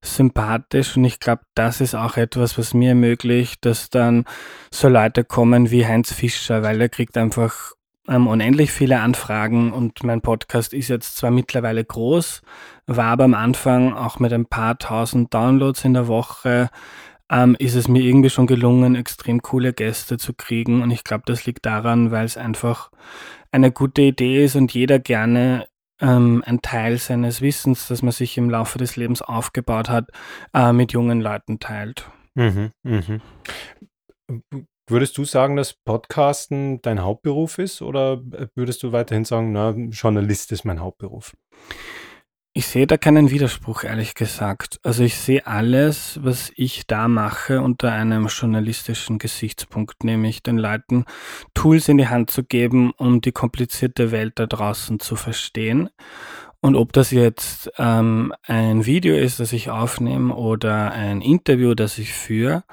sympathisch 0.00 0.96
und 0.96 1.04
ich 1.04 1.18
glaube, 1.18 1.42
das 1.54 1.80
ist 1.80 1.94
auch 1.94 2.16
etwas, 2.16 2.56
was 2.56 2.72
mir 2.72 2.90
ermöglicht, 2.90 3.64
dass 3.64 3.90
dann 3.90 4.24
so 4.70 4.88
Leute 4.88 5.24
kommen 5.24 5.70
wie 5.70 5.86
Heinz 5.86 6.12
Fischer, 6.12 6.62
weil 6.62 6.80
er 6.80 6.88
kriegt 6.88 7.16
einfach 7.16 7.72
ähm, 8.08 8.26
unendlich 8.26 8.72
viele 8.72 9.00
Anfragen 9.00 9.72
und 9.72 10.02
mein 10.02 10.22
Podcast 10.22 10.72
ist 10.72 10.88
jetzt 10.88 11.16
zwar 11.16 11.30
mittlerweile 11.30 11.84
groß, 11.84 12.42
war 12.86 13.06
aber 13.06 13.24
am 13.24 13.34
Anfang 13.34 13.92
auch 13.92 14.18
mit 14.18 14.32
ein 14.32 14.46
paar 14.46 14.78
tausend 14.78 15.32
Downloads 15.34 15.84
in 15.84 15.94
der 15.94 16.08
Woche, 16.08 16.70
ähm, 17.30 17.54
ist 17.58 17.74
es 17.74 17.86
mir 17.88 18.02
irgendwie 18.02 18.30
schon 18.30 18.46
gelungen, 18.46 18.94
extrem 18.94 19.42
coole 19.42 19.72
Gäste 19.72 20.16
zu 20.16 20.32
kriegen 20.32 20.82
und 20.82 20.90
ich 20.90 21.04
glaube, 21.04 21.24
das 21.26 21.44
liegt 21.44 21.66
daran, 21.66 22.10
weil 22.10 22.24
es 22.24 22.36
einfach 22.36 22.90
eine 23.52 23.70
gute 23.70 24.02
Idee 24.02 24.44
ist 24.44 24.56
und 24.56 24.72
jeder 24.72 24.98
gerne 24.98 25.68
ähm, 26.00 26.42
ein 26.46 26.62
Teil 26.62 26.98
seines 26.98 27.42
Wissens, 27.42 27.88
das 27.88 28.02
man 28.02 28.12
sich 28.12 28.38
im 28.38 28.50
Laufe 28.50 28.78
des 28.78 28.96
Lebens 28.96 29.20
aufgebaut 29.20 29.88
hat, 29.88 30.08
äh, 30.54 30.72
mit 30.72 30.92
jungen 30.92 31.20
Leuten 31.20 31.58
teilt. 31.58 32.08
Mhm, 32.34 32.70
mhm. 32.84 33.20
Würdest 34.90 35.18
du 35.18 35.26
sagen, 35.26 35.56
dass 35.56 35.74
Podcasten 35.74 36.80
dein 36.80 37.02
Hauptberuf 37.02 37.58
ist 37.58 37.82
oder 37.82 38.22
würdest 38.54 38.82
du 38.82 38.92
weiterhin 38.92 39.26
sagen, 39.26 39.52
na, 39.52 39.70
Journalist 39.70 40.50
ist 40.50 40.64
mein 40.64 40.80
Hauptberuf? 40.80 41.36
Ich 42.54 42.66
sehe 42.66 42.86
da 42.86 42.96
keinen 42.96 43.30
Widerspruch, 43.30 43.84
ehrlich 43.84 44.14
gesagt. 44.14 44.80
Also 44.82 45.04
ich 45.04 45.16
sehe 45.16 45.46
alles, 45.46 46.18
was 46.22 46.50
ich 46.56 46.86
da 46.86 47.06
mache, 47.06 47.60
unter 47.60 47.92
einem 47.92 48.28
journalistischen 48.28 49.18
Gesichtspunkt, 49.18 50.04
nämlich 50.04 50.42
den 50.42 50.56
Leuten 50.56 51.04
Tools 51.52 51.88
in 51.88 51.98
die 51.98 52.08
Hand 52.08 52.30
zu 52.30 52.42
geben, 52.42 52.92
um 52.96 53.20
die 53.20 53.32
komplizierte 53.32 54.10
Welt 54.10 54.32
da 54.36 54.46
draußen 54.46 55.00
zu 55.00 55.16
verstehen. 55.16 55.90
Und 56.60 56.74
ob 56.74 56.92
das 56.92 57.12
jetzt 57.12 57.70
ähm, 57.78 58.32
ein 58.42 58.86
Video 58.86 59.14
ist, 59.14 59.38
das 59.38 59.52
ich 59.52 59.70
aufnehme 59.70 60.34
oder 60.34 60.90
ein 60.90 61.20
Interview, 61.20 61.74
das 61.74 61.98
ich 61.98 62.12
führe, 62.12 62.64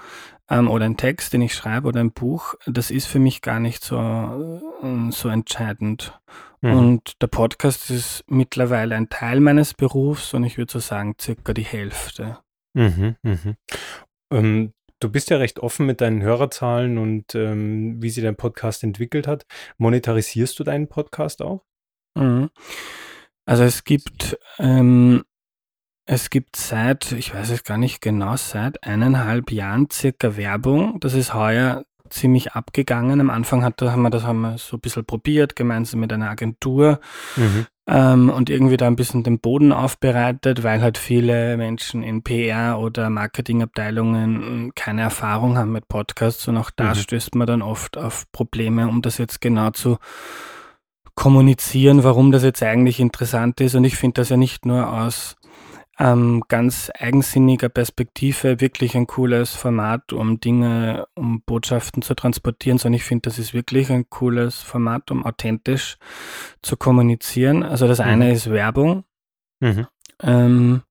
ähm, 0.49 0.69
oder 0.69 0.85
ein 0.85 0.97
Text, 0.97 1.33
den 1.33 1.41
ich 1.41 1.53
schreibe 1.53 1.87
oder 1.87 1.99
ein 1.99 2.11
Buch, 2.11 2.55
das 2.65 2.91
ist 2.91 3.07
für 3.07 3.19
mich 3.19 3.41
gar 3.41 3.59
nicht 3.59 3.83
so, 3.83 3.97
äh, 3.97 5.11
so 5.11 5.29
entscheidend. 5.29 6.19
Mhm. 6.61 6.73
Und 6.73 7.21
der 7.21 7.27
Podcast 7.27 7.89
ist 7.89 8.23
mittlerweile 8.27 8.95
ein 8.95 9.09
Teil 9.09 9.39
meines 9.39 9.73
Berufs 9.73 10.33
und 10.33 10.43
ich 10.43 10.57
würde 10.57 10.71
so 10.71 10.79
sagen, 10.79 11.15
circa 11.19 11.53
die 11.53 11.63
Hälfte. 11.63 12.39
Mhm, 12.73 13.15
mhm. 13.23 13.55
Ähm, 14.31 14.73
du 14.99 15.09
bist 15.09 15.29
ja 15.29 15.37
recht 15.37 15.59
offen 15.59 15.85
mit 15.85 16.01
deinen 16.01 16.21
Hörerzahlen 16.21 16.97
und 16.97 17.35
ähm, 17.35 18.01
wie 18.01 18.09
sich 18.09 18.23
dein 18.23 18.35
Podcast 18.35 18.83
entwickelt 18.83 19.27
hat. 19.27 19.45
Monetarisierst 19.77 20.57
du 20.59 20.63
deinen 20.63 20.87
Podcast 20.87 21.41
auch? 21.41 21.63
Mhm. 22.15 22.49
Also 23.45 23.63
es 23.63 23.83
gibt 23.83 24.37
ähm, 24.57 25.23
es 26.05 26.29
gibt 26.29 26.55
seit, 26.55 27.11
ich 27.11 27.33
weiß 27.33 27.49
es 27.49 27.63
gar 27.63 27.77
nicht 27.77 28.01
genau, 28.01 28.35
seit 28.37 28.83
eineinhalb 28.83 29.51
Jahren 29.51 29.89
circa 29.91 30.37
Werbung. 30.37 30.99
Das 30.99 31.13
ist 31.13 31.33
heuer 31.33 31.85
ziemlich 32.09 32.53
abgegangen. 32.53 33.19
Am 33.19 33.31
Anfang 33.31 33.63
hat, 33.63 33.81
haben 33.81 34.03
wir 34.03 34.11
das 34.11 34.23
haben 34.23 34.41
wir 34.41 34.57
so 34.59 34.77
ein 34.77 34.81
bisschen 34.81 35.05
probiert, 35.05 35.55
gemeinsam 35.55 35.99
mit 35.99 36.13
einer 36.13 36.29
Agentur. 36.29 36.99
Mhm. 37.35 37.65
Ähm, 37.87 38.29
und 38.29 38.49
irgendwie 38.49 38.77
da 38.77 38.87
ein 38.87 38.95
bisschen 38.95 39.23
den 39.23 39.39
Boden 39.39 39.71
aufbereitet, 39.71 40.63
weil 40.63 40.81
halt 40.81 40.97
viele 40.97 41.55
Menschen 41.57 42.01
in 42.03 42.23
PR 42.23 42.79
oder 42.79 43.09
Marketingabteilungen 43.09 44.71
keine 44.75 45.01
Erfahrung 45.01 45.57
haben 45.57 45.71
mit 45.71 45.87
Podcasts 45.87 46.47
und 46.47 46.57
auch 46.57 46.71
da 46.75 46.89
mhm. 46.89 46.95
stößt 46.95 47.35
man 47.35 47.45
dann 47.45 47.61
oft 47.61 47.97
auf 47.97 48.25
Probleme, 48.31 48.87
um 48.87 49.01
das 49.01 49.17
jetzt 49.17 49.39
genau 49.39 49.69
zu 49.71 49.97
kommunizieren, 51.13 52.03
warum 52.03 52.31
das 52.31 52.43
jetzt 52.43 52.61
eigentlich 52.63 52.99
interessant 52.99 53.61
ist. 53.61 53.75
Und 53.75 53.83
ich 53.83 53.97
finde 53.97 54.21
das 54.21 54.29
ja 54.29 54.37
nicht 54.37 54.65
nur 54.65 54.91
aus 54.91 55.35
ähm, 55.97 56.43
ganz 56.47 56.91
eigensinniger 56.93 57.69
Perspektive 57.69 58.59
wirklich 58.59 58.95
ein 58.95 59.07
cooles 59.07 59.55
Format, 59.55 60.11
um 60.11 60.39
Dinge, 60.39 61.07
um 61.15 61.41
Botschaften 61.41 62.01
zu 62.01 62.15
transportieren, 62.15 62.77
sondern 62.77 62.97
ich 62.97 63.05
finde, 63.05 63.29
das 63.29 63.39
ist 63.39 63.53
wirklich 63.53 63.89
ein 63.91 64.09
cooles 64.09 64.61
Format, 64.61 65.09
um 65.11 65.25
authentisch 65.25 65.97
zu 66.61 66.75
kommunizieren. 66.75 67.63
Also 67.63 67.87
das 67.87 67.99
mhm. 67.99 68.05
eine 68.05 68.31
ist 68.33 68.49
Werbung. 68.51 69.05
Mhm. 69.61 69.87
Ähm, 70.21 70.81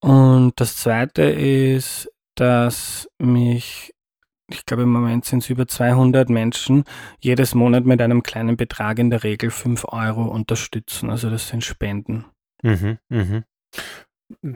und 0.00 0.54
das 0.56 0.76
zweite 0.76 1.22
ist, 1.22 2.10
dass 2.34 3.08
mich, 3.18 3.94
ich 4.48 4.66
glaube 4.66 4.82
im 4.82 4.92
Moment 4.92 5.24
sind 5.24 5.44
es 5.44 5.50
über 5.50 5.68
200 5.68 6.28
Menschen, 6.30 6.82
jedes 7.20 7.54
Monat 7.54 7.84
mit 7.84 8.02
einem 8.02 8.24
kleinen 8.24 8.56
Betrag 8.56 8.98
in 8.98 9.10
der 9.10 9.22
Regel 9.22 9.50
5 9.50 9.84
Euro 9.88 10.24
unterstützen. 10.24 11.10
Also 11.10 11.30
das 11.30 11.46
sind 11.46 11.62
Spenden. 11.62 12.24
Mhm, 12.64 12.98
mh. 13.08 13.42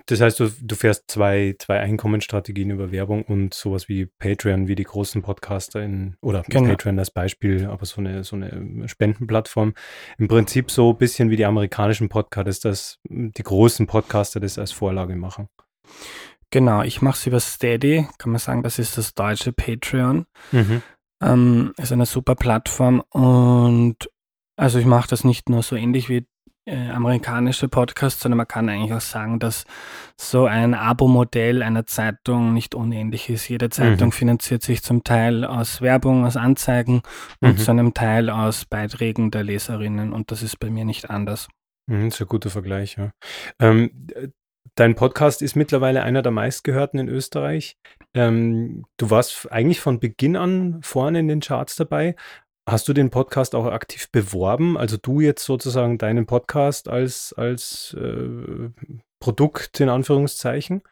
Das 0.06 0.21
heißt, 0.21 0.40
du, 0.40 0.50
du 0.61 0.75
fährst 0.75 1.11
zwei, 1.11 1.54
zwei 1.59 1.80
Einkommensstrategien 1.80 2.71
über 2.71 2.92
Werbung 2.92 3.23
und 3.23 3.54
sowas 3.54 3.88
wie 3.88 4.06
Patreon, 4.06 4.68
wie 4.68 4.75
die 4.75 4.85
großen 4.85 5.23
Podcaster 5.23 5.83
in, 5.83 6.16
oder 6.21 6.42
genau. 6.49 6.71
Patreon 6.71 6.99
als 6.99 7.11
Beispiel, 7.11 7.66
aber 7.66 7.87
so 7.87 8.00
eine, 8.00 8.25
so 8.25 8.37
eine 8.37 8.88
Spendenplattform. 8.88 9.75
Im 10.18 10.28
Prinzip 10.28 10.71
so 10.71 10.90
ein 10.90 10.99
bisschen 10.99 11.30
wie 11.30 11.37
die 11.37 11.45
amerikanischen 11.45 12.09
Podcasts, 12.09 12.61
dass 12.61 12.99
die 13.09 13.42
großen 13.42 13.87
Podcaster 13.87 14.40
das 14.40 14.59
als 14.59 14.73
Vorlage 14.73 15.16
machen. 15.16 15.49
Genau, 16.50 16.83
ich 16.83 17.02
mache 17.02 17.16
es 17.16 17.26
über 17.26 17.40
Steady, 17.40 18.06
kann 18.18 18.30
man 18.33 18.38
sagen, 18.38 18.62
das 18.62 18.78
ist 18.78 18.97
das 18.99 19.14
deutsche 19.14 19.52
Patreon. 19.52 20.26
Mhm. 20.52 20.83
Ähm, 21.23 21.73
ist 21.78 21.92
eine 21.92 22.06
super 22.06 22.35
Plattform 22.35 23.02
und 23.11 24.11
also 24.56 24.78
ich 24.78 24.87
mache 24.87 25.09
das 25.09 25.25
nicht 25.25 25.49
nur 25.49 25.62
so 25.62 25.76
ähnlich 25.76 26.09
wie 26.09 26.26
äh, 26.66 26.90
amerikanische 26.90 27.68
Podcasts, 27.68 28.20
sondern 28.20 28.38
man 28.38 28.49
kann 28.49 28.68
eigentlich 28.68 28.92
auch 28.92 29.00
sagen, 29.00 29.38
dass 29.38 29.64
so 30.16 30.46
ein 30.46 30.75
Abo-Modell 30.75 31.62
einer 31.62 31.87
Zeitung 31.87 32.52
nicht 32.52 32.75
unähnlich 32.75 33.30
ist. 33.30 33.49
Jede 33.49 33.70
Zeitung 33.70 34.08
mhm. 34.08 34.12
finanziert 34.12 34.62
sich 34.62 34.82
zum 34.82 35.04
Teil 35.04 35.44
aus 35.44 35.80
Werbung, 35.80 36.25
aus 36.25 36.37
Anzeigen 36.37 37.02
und 37.40 37.52
mhm. 37.52 37.58
zu 37.58 37.70
einem 37.70 37.94
Teil 37.94 38.30
aus 38.30 38.64
Beiträgen 38.64 39.30
der 39.30 39.44
Leserinnen 39.44 40.12
und 40.12 40.30
das 40.30 40.42
ist 40.42 40.58
bei 40.58 40.68
mir 40.68 40.85
nicht 40.85 41.08
anders. 41.08 41.49
Mhm, 41.87 42.06
das 42.06 42.14
ist 42.16 42.20
ein 42.23 42.28
guter 42.28 42.50
Vergleich, 42.50 42.96
ja. 42.96 43.12
Ähm, 43.61 43.90
dein 44.75 44.94
Podcast 44.94 45.42
ist 45.42 45.54
mittlerweile 45.54 46.02
einer 46.02 46.23
der 46.23 46.32
meistgehörten 46.32 46.99
in 46.99 47.08
Österreich. 47.08 47.76
Ähm, 48.14 48.85
du 48.96 49.11
warst 49.11 49.50
eigentlich 49.52 49.80
von 49.80 50.00
Beginn 50.00 50.37
an 50.37 50.80
vorne 50.82 51.20
in 51.20 51.28
den 51.28 51.40
Charts 51.40 51.76
dabei. 51.76 52.16
Hast 52.68 52.88
du 52.88 52.92
den 52.92 53.11
Podcast 53.11 53.54
auch 53.54 53.66
aktiv 53.66 54.11
beworben? 54.11 54.76
Also 54.76 54.96
du 54.96 55.20
jetzt 55.20 55.44
sozusagen 55.44 55.99
deinen 55.99 56.26
Podcast 56.26 56.88
als, 56.88 57.32
als 57.32 57.96
äh, 57.99 58.70
Produkt 59.20 59.78
in 59.78 59.88
Anführungszeichen? 59.88 60.82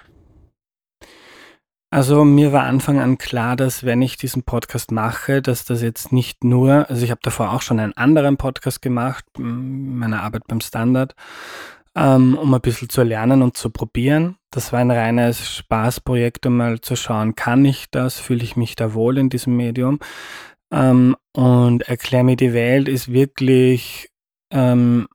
Also 1.90 2.24
mir 2.24 2.52
war 2.52 2.62
Anfang 2.62 3.00
an 3.00 3.18
klar, 3.18 3.56
dass 3.56 3.84
wenn 3.84 4.02
ich 4.02 4.16
diesen 4.16 4.44
Podcast 4.44 4.92
mache, 4.92 5.42
dass 5.42 5.64
das 5.64 5.82
jetzt 5.82 6.12
nicht 6.12 6.44
nur, 6.44 6.88
also 6.88 7.04
ich 7.04 7.10
habe 7.10 7.20
davor 7.24 7.52
auch 7.52 7.62
schon 7.62 7.80
einen 7.80 7.96
anderen 7.96 8.36
Podcast 8.36 8.80
gemacht, 8.80 9.24
meine 9.36 10.22
Arbeit 10.22 10.42
beim 10.46 10.60
Standard, 10.60 11.14
ähm, 11.96 12.38
um 12.38 12.54
ein 12.54 12.60
bisschen 12.60 12.88
zu 12.88 13.02
lernen 13.02 13.42
und 13.42 13.56
zu 13.56 13.70
probieren. 13.70 14.36
Das 14.50 14.72
war 14.72 14.80
ein 14.80 14.90
reines 14.92 15.56
Spaßprojekt, 15.56 16.46
um 16.46 16.56
mal 16.56 16.80
zu 16.80 16.94
schauen, 16.94 17.34
kann 17.34 17.64
ich 17.64 17.90
das, 17.90 18.18
fühle 18.18 18.44
ich 18.44 18.56
mich 18.56 18.76
da 18.76 18.94
wohl 18.94 19.18
in 19.18 19.28
diesem 19.28 19.56
Medium. 19.56 19.98
Ähm, 20.74 21.16
und 21.32 21.82
Erklär 21.88 22.24
mir 22.24 22.36
die 22.36 22.52
Welt 22.52 22.88
ist 22.88 23.12
wirklich, 23.12 24.10
ähm, 24.50 25.06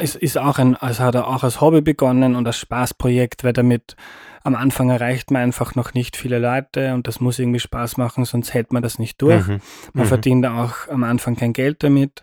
ist, 0.00 0.16
ist 0.16 0.36
auch 0.36 0.58
ein, 0.58 0.76
also 0.76 1.02
hat 1.02 1.14
er 1.14 1.26
auch 1.26 1.42
als 1.42 1.60
Hobby 1.60 1.80
begonnen 1.80 2.36
und 2.36 2.46
als 2.46 2.58
Spaßprojekt, 2.58 3.42
weil 3.42 3.54
damit 3.54 3.96
am 4.42 4.54
Anfang 4.54 4.90
erreicht 4.90 5.30
man 5.30 5.42
einfach 5.42 5.74
noch 5.74 5.94
nicht 5.94 6.16
viele 6.16 6.38
Leute 6.38 6.94
und 6.94 7.06
das 7.06 7.20
muss 7.20 7.38
irgendwie 7.38 7.60
Spaß 7.60 7.96
machen, 7.96 8.24
sonst 8.24 8.52
hält 8.52 8.72
man 8.72 8.82
das 8.82 8.98
nicht 8.98 9.20
durch. 9.22 9.46
Mhm. 9.46 9.60
Man 9.94 10.04
mhm. 10.04 10.08
verdient 10.08 10.46
auch 10.46 10.88
am 10.88 11.04
Anfang 11.04 11.36
kein 11.36 11.52
Geld 11.52 11.82
damit. 11.82 12.22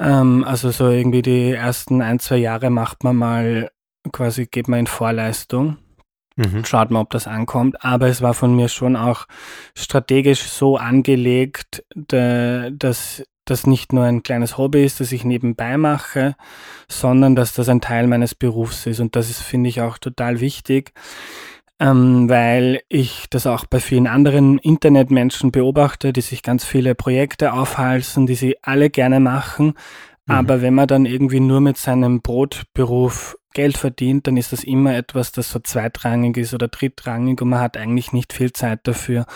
Ähm, 0.00 0.44
also 0.44 0.70
so 0.70 0.90
irgendwie 0.90 1.22
die 1.22 1.52
ersten 1.52 2.02
ein, 2.02 2.18
zwei 2.18 2.36
Jahre 2.36 2.70
macht 2.70 3.04
man 3.04 3.16
mal 3.16 3.70
quasi, 4.12 4.46
geht 4.46 4.68
man 4.68 4.80
in 4.80 4.86
Vorleistung. 4.86 5.76
Mhm. 6.38 6.64
Schaut 6.64 6.92
mal, 6.92 7.00
ob 7.00 7.10
das 7.10 7.26
ankommt. 7.26 7.84
Aber 7.84 8.06
es 8.06 8.22
war 8.22 8.32
von 8.32 8.54
mir 8.54 8.68
schon 8.68 8.94
auch 8.94 9.26
strategisch 9.74 10.42
so 10.42 10.76
angelegt, 10.76 11.84
dass 11.94 13.24
das 13.44 13.66
nicht 13.66 13.92
nur 13.92 14.04
ein 14.04 14.22
kleines 14.22 14.56
Hobby 14.56 14.84
ist, 14.84 15.00
das 15.00 15.10
ich 15.10 15.24
nebenbei 15.24 15.76
mache, 15.76 16.36
sondern 16.88 17.34
dass 17.34 17.54
das 17.54 17.68
ein 17.68 17.80
Teil 17.80 18.06
meines 18.06 18.36
Berufs 18.36 18.86
ist. 18.86 19.00
Und 19.00 19.16
das 19.16 19.30
ist, 19.30 19.42
finde 19.42 19.68
ich, 19.68 19.80
auch 19.80 19.98
total 19.98 20.38
wichtig, 20.38 20.92
ähm, 21.80 22.28
weil 22.28 22.82
ich 22.88 23.26
das 23.30 23.46
auch 23.48 23.66
bei 23.66 23.80
vielen 23.80 24.06
anderen 24.06 24.58
Internetmenschen 24.58 25.50
beobachte, 25.50 26.12
die 26.12 26.20
sich 26.20 26.44
ganz 26.44 26.64
viele 26.64 26.94
Projekte 26.94 27.52
aufhalsen, 27.52 28.26
die 28.26 28.36
sie 28.36 28.56
alle 28.62 28.90
gerne 28.90 29.18
machen. 29.18 29.74
Mhm. 30.26 30.34
Aber 30.34 30.62
wenn 30.62 30.74
man 30.74 30.86
dann 30.86 31.04
irgendwie 31.04 31.40
nur 31.40 31.60
mit 31.60 31.78
seinem 31.78 32.20
Brotberuf 32.20 33.37
Geld 33.54 33.78
verdient, 33.78 34.26
dann 34.26 34.36
ist 34.36 34.52
das 34.52 34.64
immer 34.64 34.94
etwas, 34.94 35.32
das 35.32 35.50
so 35.50 35.58
zweitrangig 35.58 36.36
ist 36.36 36.54
oder 36.54 36.68
drittrangig 36.68 37.40
und 37.40 37.48
man 37.48 37.60
hat 37.60 37.76
eigentlich 37.76 38.12
nicht 38.12 38.32
viel 38.32 38.52
Zeit 38.52 38.80
dafür. 38.84 39.26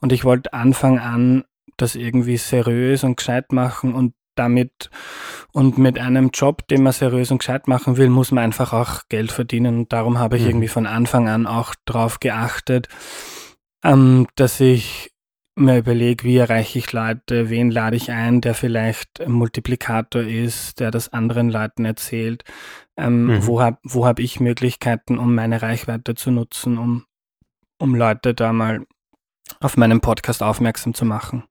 Und 0.00 0.12
ich 0.12 0.24
wollte 0.24 0.52
Anfang 0.52 0.98
an 0.98 1.44
das 1.76 1.94
irgendwie 1.94 2.36
seriös 2.36 3.04
und 3.04 3.16
gescheit 3.16 3.52
machen 3.52 3.94
und 3.94 4.14
damit 4.36 4.90
und 5.52 5.78
mit 5.78 5.98
einem 5.98 6.30
Job, 6.30 6.66
den 6.68 6.82
man 6.82 6.92
seriös 6.92 7.30
und 7.30 7.38
gescheit 7.38 7.68
machen 7.68 7.96
will, 7.96 8.10
muss 8.10 8.32
man 8.32 8.44
einfach 8.44 8.72
auch 8.72 9.02
Geld 9.08 9.30
verdienen. 9.32 9.78
Und 9.78 9.92
darum 9.92 10.18
habe 10.18 10.36
ich 10.36 10.42
mhm. 10.42 10.50
irgendwie 10.50 10.68
von 10.68 10.86
Anfang 10.86 11.28
an 11.28 11.46
auch 11.46 11.74
darauf 11.84 12.20
geachtet, 12.20 12.88
ähm, 13.84 14.26
dass 14.34 14.60
ich 14.60 15.12
mir 15.56 15.78
überlege, 15.78 16.24
wie 16.24 16.36
erreiche 16.36 16.78
ich 16.80 16.92
Leute, 16.92 17.48
wen 17.48 17.70
lade 17.70 17.96
ich 17.96 18.10
ein, 18.10 18.40
der 18.40 18.54
vielleicht 18.54 19.20
ein 19.20 19.30
Multiplikator 19.30 20.22
ist, 20.22 20.80
der 20.80 20.90
das 20.90 21.12
anderen 21.12 21.48
Leuten 21.48 21.84
erzählt, 21.84 22.42
ähm, 22.96 23.26
mhm. 23.26 23.46
wo 23.46 23.60
habe 23.60 23.78
wo 23.82 24.06
hab 24.06 24.18
ich 24.18 24.40
Möglichkeiten, 24.40 25.18
um 25.18 25.34
meine 25.34 25.62
Reichweite 25.62 26.14
zu 26.14 26.30
nutzen, 26.30 26.78
um, 26.78 27.04
um 27.78 27.94
Leute 27.94 28.34
da 28.34 28.52
mal 28.52 28.86
auf 29.60 29.76
meinen 29.76 30.00
Podcast 30.00 30.42
aufmerksam 30.42 30.94
zu 30.94 31.04
machen. 31.04 31.44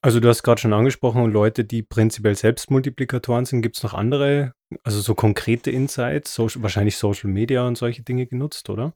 Also 0.00 0.18
du 0.18 0.28
hast 0.28 0.42
gerade 0.42 0.60
schon 0.60 0.72
angesprochen, 0.72 1.30
Leute, 1.30 1.64
die 1.64 1.82
prinzipiell 1.82 2.34
selbst 2.34 2.70
Multiplikatoren 2.70 3.44
sind, 3.44 3.62
gibt 3.62 3.76
es 3.76 3.82
noch 3.84 3.94
andere, 3.94 4.54
also 4.82 5.00
so 5.00 5.14
konkrete 5.14 5.70
Insights, 5.70 6.34
so, 6.34 6.48
wahrscheinlich 6.56 6.96
Social 6.96 7.30
Media 7.30 7.66
und 7.66 7.78
solche 7.78 8.02
Dinge 8.02 8.26
genutzt, 8.26 8.68
oder? 8.70 8.94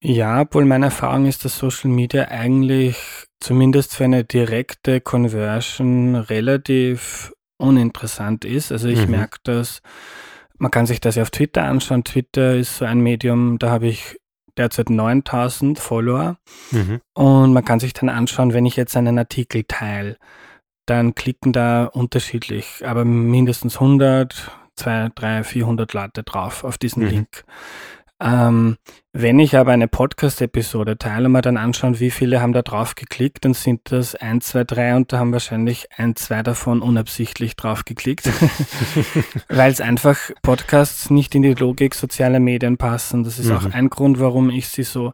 Ja, 0.00 0.42
obwohl 0.42 0.64
meine 0.64 0.86
Erfahrung 0.86 1.26
ist, 1.26 1.44
dass 1.44 1.58
Social 1.58 1.90
Media 1.90 2.28
eigentlich 2.28 3.26
zumindest 3.40 3.96
für 3.96 4.04
eine 4.04 4.24
direkte 4.24 5.00
Conversion 5.00 6.14
relativ 6.14 7.32
uninteressant 7.58 8.44
ist. 8.44 8.70
Also 8.70 8.88
ich 8.88 9.04
mhm. 9.06 9.10
merke 9.10 9.38
das, 9.42 9.82
man 10.58 10.70
kann 10.70 10.86
sich 10.86 11.00
das 11.00 11.16
ja 11.16 11.22
auf 11.22 11.30
Twitter 11.30 11.64
anschauen. 11.64 12.04
Twitter 12.04 12.56
ist 12.56 12.78
so 12.78 12.84
ein 12.84 13.00
Medium, 13.00 13.58
da 13.58 13.70
habe 13.70 13.86
ich 13.86 14.20
derzeit 14.56 14.90
9000 14.90 15.78
Follower. 15.78 16.36
Mhm. 16.70 17.00
Und 17.14 17.52
man 17.52 17.64
kann 17.64 17.80
sich 17.80 17.92
dann 17.92 18.08
anschauen, 18.08 18.52
wenn 18.52 18.66
ich 18.66 18.76
jetzt 18.76 18.96
einen 18.96 19.18
Artikel 19.18 19.64
teile, 19.64 20.18
dann 20.86 21.14
klicken 21.14 21.52
da 21.52 21.84
unterschiedlich, 21.84 22.82
aber 22.84 23.04
mindestens 23.04 23.74
100, 23.74 24.50
2, 24.76 25.10
3, 25.14 25.44
400 25.44 25.92
Leute 25.92 26.22
drauf 26.22 26.64
auf 26.64 26.78
diesen 26.78 27.04
mhm. 27.04 27.10
Link. 27.10 27.44
Ähm, 28.20 28.76
wenn 29.12 29.38
ich 29.38 29.56
aber 29.56 29.72
eine 29.72 29.86
Podcast-Episode 29.86 30.98
teile 30.98 31.26
und 31.26 31.32
mal 31.32 31.40
dann 31.40 31.56
anschauen, 31.56 32.00
wie 32.00 32.10
viele 32.10 32.40
haben 32.40 32.52
da 32.52 32.62
drauf 32.62 32.96
geklickt, 32.96 33.44
dann 33.44 33.54
sind 33.54 33.92
das 33.92 34.16
1, 34.16 34.46
2, 34.46 34.64
3 34.64 34.96
und 34.96 35.12
da 35.12 35.18
haben 35.18 35.32
wahrscheinlich 35.32 35.88
ein, 35.96 36.16
zwei 36.16 36.42
davon 36.42 36.82
unabsichtlich 36.82 37.54
drauf 37.54 37.84
geklickt, 37.84 38.28
weil 39.48 39.70
es 39.70 39.80
einfach 39.80 40.18
Podcasts 40.42 41.10
nicht 41.10 41.34
in 41.36 41.42
die 41.42 41.54
Logik 41.54 41.94
sozialer 41.94 42.40
Medien 42.40 42.76
passen. 42.76 43.22
Das 43.22 43.38
ist 43.38 43.50
mhm. 43.50 43.56
auch 43.56 43.72
ein 43.72 43.88
Grund, 43.88 44.18
warum 44.18 44.50
ich 44.50 44.68
sie 44.68 44.82
so, 44.82 45.12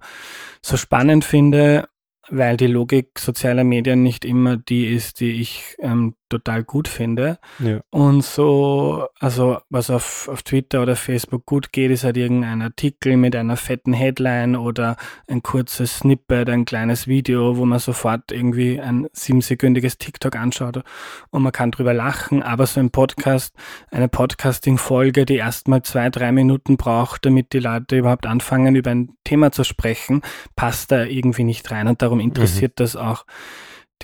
so 0.63 0.77
spannend 0.77 1.25
finde 1.25 1.89
weil 2.31 2.57
die 2.57 2.67
Logik 2.67 3.19
sozialer 3.19 3.65
Medien 3.65 4.03
nicht 4.03 4.25
immer 4.25 4.57
die 4.57 4.87
ist, 4.87 5.21
die 5.21 5.33
ich 5.41 5.77
ähm, 5.81 6.15
total 6.29 6.65
gut 6.65 6.89
finde. 6.89 7.39
Ja. 7.59 7.81
Und 7.91 8.25
so, 8.25 9.07
also 9.21 9.59
was 9.71 9.91
auf, 9.91 10.29
auf 10.29 10.43
Twitter 10.43 10.83
oder 10.83 10.97
Facebook 10.97 11.47
gut 11.47 11.73
geht, 11.73 11.91
ist 11.91 12.05
halt 12.05 12.17
irgendein 12.17 12.63
Artikel 12.63 13.17
mit 13.17 13.37
einer 13.37 13.57
fetten 13.57 13.93
Headline 13.93 14.57
oder 14.57 14.97
ein 15.29 15.43
kurzes 15.43 15.99
Snippet, 15.99 16.49
ein 16.49 16.65
kleines 16.65 17.07
Video, 17.07 17.57
wo 17.57 17.65
man 17.65 17.79
sofort 17.79 18.33
irgendwie 18.33 18.81
ein 18.81 19.09
siebensekündiges 19.13 19.99
TikTok 19.99 20.37
anschaut 20.37 20.83
und 21.31 21.43
man 21.43 21.53
kann 21.53 21.71
drüber 21.71 21.95
lachen. 21.95 22.43
Aber 22.43 22.67
so 22.67 22.81
ein 22.81 22.91
Podcast, 22.91 23.55
eine 23.91 24.09
Podcasting-Folge, 24.09 25.27
die 25.27 25.37
erstmal 25.37 25.83
zwei, 25.83 26.11
drei 26.11 26.33
Minuten 26.33 26.77
braucht, 26.77 27.27
damit 27.27 27.53
die 27.53 27.61
Leute 27.61 27.99
überhaupt 27.99 28.27
anfangen, 28.27 28.77
über 28.77 28.91
ein 28.91 29.11
Thema 29.25 29.53
zu 29.53 29.65
sprechen, 29.65 30.23
passt 30.57 30.91
da 30.93 31.05
irgendwie 31.05 31.45
nicht 31.45 31.71
rein. 31.71 31.89
Und 31.89 32.03
darum 32.03 32.21
interessiert 32.21 32.73
mhm. 32.73 32.77
das 32.77 32.97
auch 32.97 33.25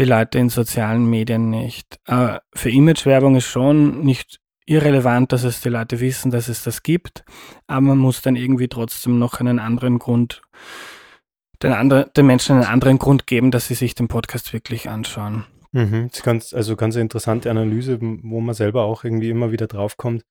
die 0.00 0.06
Leute 0.06 0.38
in 0.38 0.48
sozialen 0.48 1.08
Medien 1.08 1.50
nicht. 1.50 2.00
Aber 2.06 2.36
äh, 2.36 2.40
für 2.54 2.70
Imagewerbung 2.70 3.36
ist 3.36 3.44
schon 3.44 4.02
nicht 4.02 4.40
irrelevant, 4.64 5.32
dass 5.32 5.44
es 5.44 5.60
die 5.60 5.68
Leute 5.68 6.00
wissen, 6.00 6.30
dass 6.30 6.48
es 6.48 6.62
das 6.62 6.82
gibt, 6.82 7.24
aber 7.66 7.80
man 7.82 7.98
muss 7.98 8.22
dann 8.22 8.36
irgendwie 8.36 8.68
trotzdem 8.68 9.18
noch 9.18 9.40
einen 9.40 9.58
anderen 9.58 9.98
Grund, 9.98 10.42
den, 11.62 11.72
andre, 11.72 12.10
den 12.16 12.26
Menschen 12.26 12.56
einen 12.56 12.64
anderen 12.64 12.98
Grund 12.98 13.26
geben, 13.26 13.50
dass 13.50 13.66
sie 13.66 13.74
sich 13.74 13.94
den 13.94 14.08
Podcast 14.08 14.52
wirklich 14.52 14.88
anschauen. 14.88 15.44
Mhm. 15.72 16.08
Das 16.08 16.18
ist 16.18 16.24
ganz, 16.24 16.52
also 16.52 16.74
ganz 16.74 16.96
eine 16.96 17.02
interessante 17.02 17.50
Analyse, 17.50 17.98
wo 18.00 18.40
man 18.40 18.54
selber 18.54 18.82
auch 18.84 19.04
irgendwie 19.04 19.30
immer 19.30 19.52
wieder 19.52 19.68
draufkommt. 19.68 20.24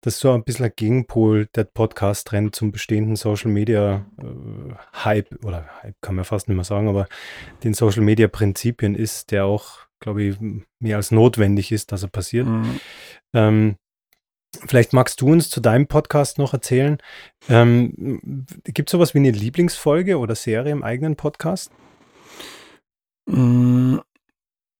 Das 0.00 0.14
ist 0.14 0.20
so 0.20 0.32
ein 0.32 0.44
bisschen 0.44 0.64
ein 0.64 0.72
Gegenpol 0.74 1.46
der 1.54 1.64
Podcast-Trend 1.64 2.54
zum 2.54 2.72
bestehenden 2.72 3.16
Social 3.16 3.50
Media 3.50 4.06
äh, 4.18 5.04
Hype, 5.04 5.44
oder 5.44 5.68
Hype 5.82 5.96
kann 6.00 6.14
man 6.14 6.24
fast 6.24 6.48
nicht 6.48 6.56
mehr 6.56 6.64
sagen, 6.64 6.88
aber 6.88 7.06
den 7.64 7.74
Social 7.74 8.02
Media 8.02 8.28
Prinzipien 8.28 8.94
ist, 8.94 9.30
der 9.30 9.44
auch, 9.44 9.80
glaube 10.00 10.22
ich, 10.22 10.38
mehr 10.80 10.96
als 10.96 11.10
notwendig 11.10 11.70
ist, 11.70 11.92
dass 11.92 12.02
er 12.02 12.08
passiert. 12.08 12.46
Mhm. 12.46 12.80
Ähm, 13.34 13.76
Vielleicht 14.66 14.94
magst 14.94 15.20
du 15.20 15.30
uns 15.30 15.50
zu 15.50 15.60
deinem 15.60 15.86
Podcast 15.86 16.38
noch 16.38 16.54
erzählen. 16.54 16.96
Ähm, 17.50 18.56
Gibt 18.64 18.88
es 18.88 18.92
sowas 18.92 19.12
wie 19.12 19.18
eine 19.18 19.30
Lieblingsfolge 19.30 20.18
oder 20.18 20.34
Serie 20.34 20.72
im 20.72 20.82
eigenen 20.82 21.16
Podcast? 21.16 21.70
Mm, 23.26 23.98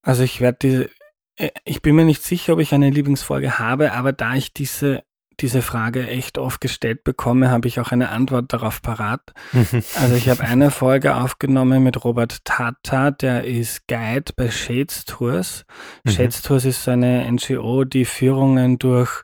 also 0.09 0.23
ich 0.23 0.41
werde 0.41 0.57
diese, 0.61 0.89
äh, 1.35 1.51
ich 1.65 1.81
bin 1.81 1.95
mir 1.95 2.05
nicht 2.05 2.23
sicher, 2.23 2.53
ob 2.53 2.59
ich 2.59 2.73
eine 2.73 2.89
Lieblingsfolge 2.89 3.59
habe, 3.59 3.93
aber 3.93 4.11
da 4.11 4.35
ich 4.35 4.53
diese 4.53 5.03
diese 5.41 5.61
Frage 5.61 6.07
echt 6.07 6.37
oft 6.37 6.59
gestellt 6.59 7.03
bekomme, 7.03 7.49
habe 7.49 7.67
ich 7.67 7.79
auch 7.79 7.91
eine 7.91 8.09
Antwort 8.09 8.51
darauf 8.51 8.81
parat. 8.81 9.33
also 9.53 10.15
ich 10.15 10.29
habe 10.29 10.43
eine 10.43 10.71
Folge 10.71 11.15
aufgenommen 11.15 11.83
mit 11.83 12.03
Robert 12.03 12.43
Tata, 12.43 13.11
der 13.11 13.45
ist 13.45 13.87
Guide 13.87 14.33
bei 14.35 14.51
Shades 14.51 15.05
Tours. 15.05 15.65
Mhm. 16.03 16.09
Shades 16.09 16.41
Tours 16.41 16.65
ist 16.65 16.83
so 16.83 16.91
eine 16.91 17.31
NGO, 17.31 17.85
die 17.85 18.05
Führungen 18.05 18.79
durch, 18.79 19.23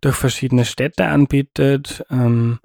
durch 0.00 0.16
verschiedene 0.16 0.64
Städte 0.64 1.06
anbietet. 1.06 2.04
Ähm, 2.10 2.60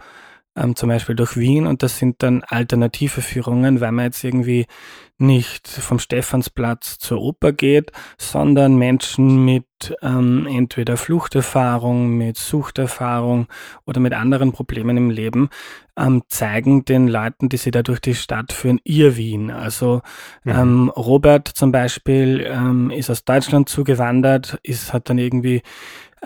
ähm, 0.55 0.75
zum 0.75 0.89
Beispiel 0.89 1.15
durch 1.15 1.37
Wien 1.37 1.67
und 1.67 1.83
das 1.83 1.97
sind 1.97 2.23
dann 2.23 2.43
alternative 2.43 3.21
Führungen, 3.21 3.81
weil 3.81 3.91
man 3.91 4.05
jetzt 4.05 4.23
irgendwie 4.23 4.65
nicht 5.17 5.67
vom 5.67 5.99
Stephansplatz 5.99 6.97
zur 6.97 7.21
Oper 7.21 7.53
geht, 7.53 7.91
sondern 8.17 8.75
Menschen 8.75 9.45
mit 9.45 9.65
ähm, 10.01 10.45
entweder 10.49 10.97
Fluchterfahrung, 10.97 12.09
mit 12.17 12.37
Suchterfahrung 12.37 13.47
oder 13.85 14.01
mit 14.01 14.13
anderen 14.13 14.51
Problemen 14.51 14.97
im 14.97 15.09
Leben 15.09 15.49
ähm, 15.97 16.23
zeigen 16.27 16.83
den 16.83 17.07
Leuten, 17.07 17.47
die 17.47 17.57
sie 17.57 17.71
da 17.71 17.81
durch 17.81 18.01
die 18.01 18.15
Stadt 18.15 18.51
führen, 18.51 18.81
ihr 18.83 19.15
Wien. 19.15 19.51
Also 19.51 20.01
mhm. 20.43 20.51
ähm, 20.51 20.89
Robert 20.89 21.47
zum 21.47 21.71
Beispiel 21.71 22.45
ähm, 22.45 22.91
ist 22.91 23.09
aus 23.09 23.23
Deutschland 23.23 23.69
zugewandert, 23.69 24.59
ist, 24.63 24.91
hat 24.91 25.09
dann 25.09 25.17
irgendwie 25.17 25.61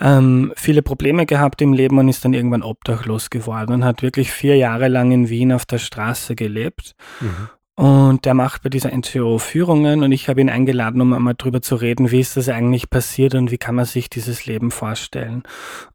ähm, 0.00 0.52
viele 0.56 0.82
Probleme 0.82 1.26
gehabt 1.26 1.60
im 1.60 1.72
Leben 1.72 1.98
und 1.98 2.08
ist 2.08 2.24
dann 2.24 2.34
irgendwann 2.34 2.62
obdachlos 2.62 3.30
geworden 3.30 3.72
und 3.72 3.84
hat 3.84 4.02
wirklich 4.02 4.32
vier 4.32 4.56
Jahre 4.56 4.88
lang 4.88 5.12
in 5.12 5.28
Wien 5.28 5.52
auf 5.52 5.66
der 5.66 5.78
Straße 5.78 6.34
gelebt. 6.34 6.94
Mhm. 7.20 7.48
Und 7.76 8.26
der 8.26 8.34
macht 8.34 8.62
bei 8.62 8.68
dieser 8.68 8.94
NGO 8.94 9.38
Führungen 9.38 10.02
und 10.02 10.12
ich 10.12 10.28
habe 10.28 10.40
ihn 10.40 10.50
eingeladen, 10.50 11.00
um 11.00 11.14
einmal 11.14 11.34
drüber 11.34 11.62
zu 11.62 11.76
reden, 11.76 12.10
wie 12.10 12.20
ist 12.20 12.36
das 12.36 12.48
eigentlich 12.48 12.90
passiert 12.90 13.34
und 13.34 13.50
wie 13.50 13.58
kann 13.58 13.74
man 13.74 13.86
sich 13.86 14.10
dieses 14.10 14.44
Leben 14.44 14.70
vorstellen. 14.70 15.44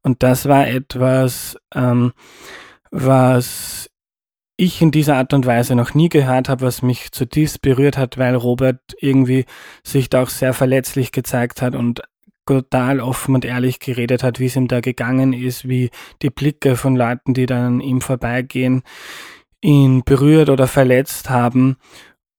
Und 0.01 0.23
das 0.23 0.47
war 0.47 0.67
etwas, 0.67 1.57
ähm, 1.75 2.13
was 2.89 3.89
ich 4.57 4.81
in 4.81 4.91
dieser 4.91 5.17
Art 5.17 5.33
und 5.33 5.45
Weise 5.45 5.75
noch 5.75 5.93
nie 5.93 6.09
gehört 6.09 6.49
habe, 6.49 6.65
was 6.65 6.81
mich 6.81 7.11
zutiefst 7.11 7.61
berührt 7.61 7.97
hat, 7.97 8.17
weil 8.17 8.35
Robert 8.35 8.79
irgendwie 8.99 9.45
sich 9.83 10.09
da 10.09 10.23
auch 10.23 10.29
sehr 10.29 10.53
verletzlich 10.53 11.11
gezeigt 11.11 11.61
hat 11.61 11.75
und 11.75 12.01
total 12.45 12.99
offen 12.99 13.35
und 13.35 13.45
ehrlich 13.45 13.79
geredet 13.79 14.23
hat, 14.23 14.39
wie 14.39 14.45
es 14.45 14.55
ihm 14.55 14.67
da 14.67 14.79
gegangen 14.79 15.33
ist, 15.33 15.67
wie 15.67 15.89
die 16.21 16.29
Blicke 16.29 16.75
von 16.75 16.95
Leuten, 16.95 17.33
die 17.33 17.45
dann 17.45 17.65
an 17.65 17.81
ihm 17.81 18.01
vorbeigehen, 18.01 18.83
ihn 19.61 20.03
berührt 20.03 20.49
oder 20.49 20.67
verletzt 20.67 21.29
haben. 21.29 21.77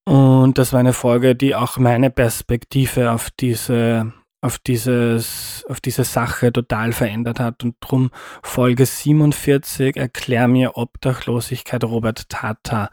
Und 0.05 0.59
das 0.59 0.73
war 0.73 0.81
eine 0.81 0.93
Folge, 0.93 1.35
die 1.35 1.55
auch 1.55 1.79
meine 1.79 2.11
Perspektive 2.11 3.11
auf 3.11 3.31
diese, 3.31 4.13
auf 4.41 4.59
dieses, 4.59 5.65
auf 5.69 5.81
diese 5.81 6.05
Sache 6.05 6.53
total 6.53 6.93
verändert 6.93 7.41
hat. 7.41 7.65
Und 7.65 7.75
drum 7.81 8.11
Folge 8.43 8.87
47, 8.87 9.97
erklär 9.97 10.47
mir 10.47 10.77
Obdachlosigkeit 10.77 11.83
Robert 11.83 12.29
Tata, 12.29 12.91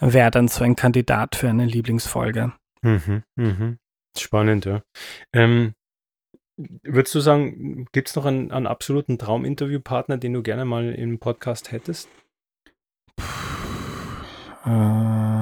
wäre 0.00 0.30
dann 0.30 0.48
so 0.48 0.64
ein 0.64 0.76
Kandidat 0.76 1.36
für 1.36 1.50
eine 1.50 1.66
Lieblingsfolge. 1.66 2.52
Mhm, 2.80 3.22
mhm. 3.36 3.78
Spannend, 4.16 4.64
ja. 4.64 4.82
Ähm, 5.32 5.74
Würdest 6.56 7.14
du 7.14 7.20
sagen, 7.20 7.86
gibt 7.92 8.08
es 8.08 8.16
noch 8.16 8.26
einen, 8.26 8.52
einen 8.52 8.66
absoluten 8.68 9.18
Trauminterviewpartner, 9.18 10.18
den 10.18 10.34
du 10.34 10.42
gerne 10.42 10.64
mal 10.64 10.94
im 10.94 11.18
Podcast 11.18 11.72
hättest? 11.72 12.08
Äh, 14.64 15.33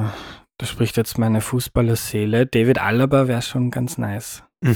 da 0.63 0.67
spricht 0.69 0.97
jetzt 0.97 1.19
meine 1.19 1.41
Fußballerseele. 1.41 2.47
David 2.47 2.81
Alaba 2.81 3.27
wäre 3.27 3.43
schon 3.43 3.73
ganz 3.73 3.99
nice. 3.99 4.45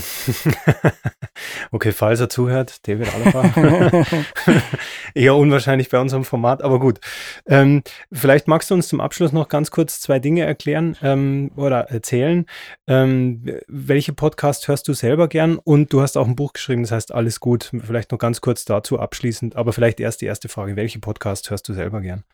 okay, 1.71 1.93
falls 1.93 2.19
er 2.19 2.27
zuhört, 2.27 2.85
David 2.85 3.07
Alaba. 3.15 4.03
Eher 5.13 5.37
unwahrscheinlich 5.37 5.87
bei 5.87 5.97
unserem 5.97 6.25
Format, 6.25 6.61
aber 6.61 6.81
gut. 6.81 6.99
Ähm, 7.45 7.83
vielleicht 8.11 8.49
magst 8.49 8.69
du 8.69 8.73
uns 8.73 8.89
zum 8.89 8.99
Abschluss 8.99 9.31
noch 9.31 9.47
ganz 9.47 9.71
kurz 9.71 10.01
zwei 10.01 10.19
Dinge 10.19 10.43
erklären 10.43 10.97
ähm, 11.01 11.51
oder 11.55 11.89
erzählen. 11.89 12.47
Ähm, 12.85 13.45
welche 13.69 14.11
Podcast 14.11 14.67
hörst 14.67 14.89
du 14.89 14.93
selber 14.93 15.29
gern? 15.29 15.57
Und 15.57 15.93
du 15.93 16.01
hast 16.01 16.17
auch 16.17 16.27
ein 16.27 16.35
Buch 16.35 16.51
geschrieben, 16.51 16.81
das 16.81 16.91
heißt 16.91 17.13
Alles 17.13 17.39
gut. 17.39 17.71
Vielleicht 17.81 18.11
noch 18.11 18.19
ganz 18.19 18.41
kurz 18.41 18.65
dazu 18.65 18.99
abschließend, 18.99 19.55
aber 19.55 19.71
vielleicht 19.71 20.01
erst 20.01 20.19
die 20.19 20.25
erste 20.25 20.49
Frage. 20.49 20.75
Welche 20.75 20.99
Podcast 20.99 21.49
hörst 21.49 21.69
du 21.69 21.73
selber 21.73 22.01
gern? 22.01 22.25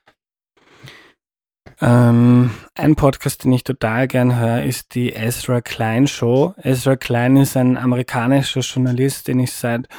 Ähm, 1.86 2.52
ein 2.76 2.96
Podcast, 2.96 3.43
den 3.43 3.52
ich 3.52 3.65
total 3.65 4.08
gern 4.08 4.39
höre, 4.39 4.63
ist 4.63 4.96
die 4.96 5.12
Ezra 5.12 5.60
Klein 5.60 6.08
Show. 6.08 6.54
Ezra 6.63 6.96
Klein 6.96 7.36
ist 7.36 7.58
ein 7.58 7.76
amerikanischer 7.78 8.62
Journalist, 8.62 9.28
den 9.28 9.41
ich 9.41 9.52
seit, 9.52 9.89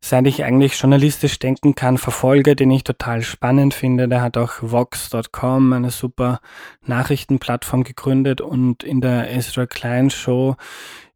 seit 0.00 0.26
ich 0.26 0.42
eigentlich 0.42 0.76
journalistisch 0.76 1.38
denken 1.38 1.76
kann, 1.76 1.96
verfolge, 1.96 2.56
den 2.56 2.72
ich 2.72 2.82
total 2.82 3.22
spannend 3.22 3.72
finde. 3.72 4.08
Der 4.08 4.20
hat 4.20 4.36
auch 4.36 4.54
Vox.com, 4.62 5.72
eine 5.72 5.90
super 5.90 6.40
Nachrichtenplattform 6.84 7.84
gegründet 7.84 8.40
und 8.40 8.82
in 8.82 9.00
der 9.00 9.32
Ezra 9.32 9.66
Klein 9.66 10.10
Show 10.10 10.56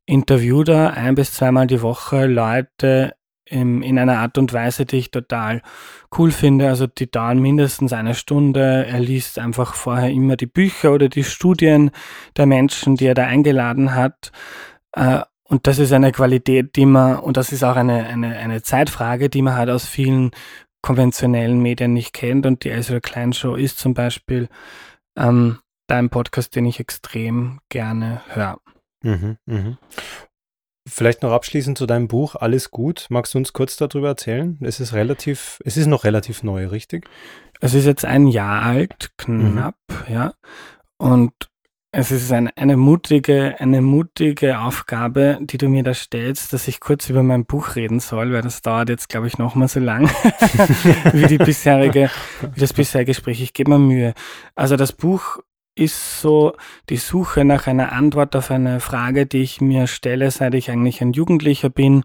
interview 0.06 0.62
da 0.62 0.90
ein 0.90 1.16
bis 1.16 1.34
zweimal 1.34 1.66
die 1.66 1.82
Woche 1.82 2.26
Leute 2.26 3.14
in, 3.52 3.82
in 3.82 3.98
einer 3.98 4.18
Art 4.18 4.38
und 4.38 4.52
Weise, 4.52 4.86
die 4.86 4.96
ich 4.96 5.10
total 5.10 5.62
cool 6.16 6.30
finde. 6.30 6.68
Also 6.68 6.86
die 6.86 7.10
dauern 7.10 7.38
mindestens 7.38 7.92
eine 7.92 8.14
Stunde. 8.14 8.86
Er 8.86 9.00
liest 9.00 9.38
einfach 9.38 9.74
vorher 9.74 10.10
immer 10.10 10.36
die 10.36 10.46
Bücher 10.46 10.92
oder 10.92 11.08
die 11.08 11.24
Studien 11.24 11.90
der 12.36 12.46
Menschen, 12.46 12.96
die 12.96 13.06
er 13.06 13.14
da 13.14 13.26
eingeladen 13.26 13.94
hat. 13.94 14.32
Äh, 14.92 15.20
und 15.44 15.66
das 15.66 15.78
ist 15.78 15.92
eine 15.92 16.12
Qualität, 16.12 16.76
die 16.76 16.86
man, 16.86 17.18
und 17.18 17.36
das 17.36 17.52
ist 17.52 17.62
auch 17.62 17.76
eine, 17.76 18.06
eine, 18.06 18.38
eine 18.38 18.62
Zeitfrage, 18.62 19.28
die 19.28 19.42
man 19.42 19.54
halt 19.54 19.68
aus 19.68 19.86
vielen 19.86 20.30
konventionellen 20.80 21.60
Medien 21.60 21.92
nicht 21.92 22.14
kennt. 22.14 22.46
Und 22.46 22.64
die 22.64 22.70
Ezra 22.70 23.00
Klein 23.00 23.34
Show 23.34 23.54
ist 23.54 23.78
zum 23.78 23.92
Beispiel 23.92 24.48
ähm, 25.16 25.58
da 25.88 25.98
ein 25.98 26.08
Podcast, 26.08 26.56
den 26.56 26.64
ich 26.64 26.80
extrem 26.80 27.60
gerne 27.68 28.22
höre. 28.28 28.58
Mhm, 29.02 29.36
mh. 29.44 29.76
Vielleicht 30.86 31.22
noch 31.22 31.32
abschließend 31.32 31.78
zu 31.78 31.86
deinem 31.86 32.08
Buch 32.08 32.34
Alles 32.34 32.70
gut. 32.70 33.06
Magst 33.08 33.34
du 33.34 33.38
uns 33.38 33.52
kurz 33.52 33.76
darüber 33.76 34.08
erzählen? 34.08 34.58
Es 34.62 34.80
ist 34.80 34.92
relativ, 34.92 35.60
es 35.64 35.76
ist 35.76 35.86
noch 35.86 36.04
relativ 36.04 36.42
neu, 36.42 36.66
richtig? 36.66 37.08
Es 37.60 37.74
ist 37.74 37.84
jetzt 37.84 38.04
ein 38.04 38.26
Jahr 38.26 38.62
alt, 38.62 39.12
knapp, 39.16 39.76
mhm. 39.88 40.12
ja. 40.14 40.32
Und 40.98 41.32
es 41.94 42.10
ist 42.10 42.32
eine, 42.32 42.56
eine 42.56 42.78
mutige, 42.78 43.60
eine 43.60 43.82
mutige 43.82 44.58
Aufgabe, 44.58 45.38
die 45.42 45.58
du 45.58 45.68
mir 45.68 45.82
da 45.82 45.92
stellst, 45.92 46.52
dass 46.54 46.66
ich 46.66 46.80
kurz 46.80 47.10
über 47.10 47.22
mein 47.22 47.44
Buch 47.44 47.76
reden 47.76 48.00
soll, 48.00 48.32
weil 48.32 48.40
das 48.40 48.62
dauert 48.62 48.88
jetzt, 48.88 49.10
glaube 49.10 49.26
ich, 49.26 49.36
noch 49.36 49.54
mal 49.54 49.68
so 49.68 49.78
lang 49.78 50.08
wie 51.12 51.26
die 51.26 51.36
bisherige, 51.36 52.10
wie 52.54 52.60
das 52.60 52.72
bisherige 52.72 53.10
Gespräch. 53.10 53.42
Ich 53.42 53.52
gebe 53.52 53.70
mir 53.70 53.78
Mühe. 53.78 54.14
Also 54.54 54.76
das 54.76 54.92
Buch 54.92 55.40
ist 55.74 56.20
so 56.20 56.54
die 56.88 56.96
Suche 56.96 57.44
nach 57.44 57.66
einer 57.66 57.92
Antwort 57.92 58.36
auf 58.36 58.50
eine 58.50 58.80
Frage, 58.80 59.26
die 59.26 59.42
ich 59.42 59.60
mir 59.60 59.86
stelle, 59.86 60.30
seit 60.30 60.54
ich 60.54 60.70
eigentlich 60.70 61.00
ein 61.00 61.12
Jugendlicher 61.12 61.70
bin 61.70 62.04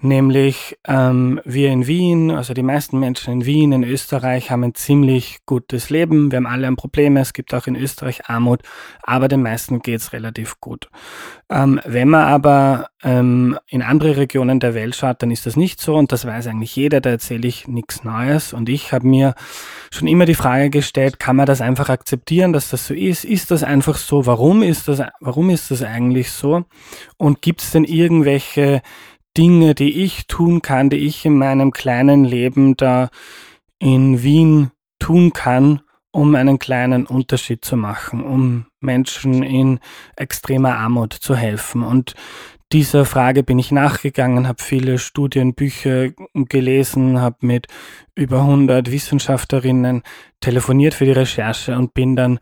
nämlich 0.00 0.76
ähm, 0.86 1.40
wir 1.44 1.70
in 1.70 1.86
Wien, 1.86 2.30
also 2.30 2.52
die 2.54 2.62
meisten 2.62 2.98
Menschen 2.98 3.32
in 3.32 3.46
Wien, 3.46 3.72
in 3.72 3.84
Österreich 3.84 4.50
haben 4.50 4.64
ein 4.64 4.74
ziemlich 4.74 5.38
gutes 5.46 5.90
Leben. 5.90 6.30
Wir 6.30 6.36
haben 6.36 6.46
alle 6.46 6.66
ein 6.66 6.76
Problem, 6.76 7.16
es 7.16 7.32
gibt 7.32 7.54
auch 7.54 7.66
in 7.66 7.76
Österreich 7.76 8.28
Armut, 8.28 8.62
aber 9.02 9.28
den 9.28 9.42
meisten 9.42 9.80
geht's 9.80 10.12
relativ 10.12 10.60
gut. 10.60 10.90
Ähm, 11.48 11.80
wenn 11.84 12.08
man 12.08 12.24
aber 12.24 12.88
ähm, 13.02 13.58
in 13.66 13.82
andere 13.82 14.16
Regionen 14.16 14.60
der 14.60 14.74
Welt 14.74 14.96
schaut, 14.96 15.22
dann 15.22 15.30
ist 15.30 15.46
das 15.46 15.56
nicht 15.56 15.80
so 15.80 15.94
und 15.96 16.12
das 16.12 16.26
weiß 16.26 16.48
eigentlich 16.48 16.74
jeder, 16.76 17.00
da 17.00 17.10
erzähle 17.10 17.46
ich 17.46 17.68
nichts 17.68 18.04
Neues. 18.04 18.52
Und 18.52 18.68
ich 18.68 18.92
habe 18.92 19.06
mir 19.06 19.34
schon 19.90 20.08
immer 20.08 20.26
die 20.26 20.34
Frage 20.34 20.70
gestellt, 20.70 21.18
kann 21.18 21.36
man 21.36 21.46
das 21.46 21.60
einfach 21.60 21.88
akzeptieren, 21.88 22.52
dass 22.52 22.70
das 22.70 22.86
so 22.86 22.94
ist? 22.94 23.24
Ist 23.24 23.50
das 23.50 23.62
einfach 23.62 23.96
so? 23.96 24.26
Warum 24.26 24.62
ist 24.62 24.88
das, 24.88 25.02
warum 25.20 25.50
ist 25.50 25.70
das 25.70 25.82
eigentlich 25.82 26.30
so? 26.30 26.64
Und 27.16 27.42
gibt 27.42 27.62
es 27.62 27.70
denn 27.70 27.84
irgendwelche 27.84 28.82
Dinge, 29.36 29.74
die 29.74 30.02
ich 30.02 30.26
tun 30.26 30.62
kann, 30.62 30.90
die 30.90 30.98
ich 30.98 31.24
in 31.24 31.36
meinem 31.36 31.72
kleinen 31.72 32.24
Leben 32.24 32.76
da 32.76 33.10
in 33.78 34.22
Wien 34.22 34.70
tun 34.98 35.32
kann, 35.32 35.80
um 36.12 36.36
einen 36.36 36.58
kleinen 36.58 37.06
Unterschied 37.06 37.64
zu 37.64 37.76
machen, 37.76 38.22
um 38.22 38.66
Menschen 38.80 39.42
in 39.42 39.80
extremer 40.16 40.76
Armut 40.76 41.12
zu 41.12 41.34
helfen. 41.34 41.82
Und 41.82 42.14
dieser 42.72 43.04
Frage 43.04 43.42
bin 43.42 43.58
ich 43.58 43.72
nachgegangen, 43.72 44.48
habe 44.48 44.62
viele 44.62 44.98
Studienbücher 44.98 46.10
gelesen, 46.34 47.20
habe 47.20 47.38
mit 47.40 47.66
über 48.14 48.40
100 48.40 48.90
Wissenschaftlerinnen 48.90 50.02
telefoniert 50.40 50.94
für 50.94 51.04
die 51.04 51.12
Recherche 51.12 51.76
und 51.76 51.94
bin 51.94 52.16
dann 52.16 52.38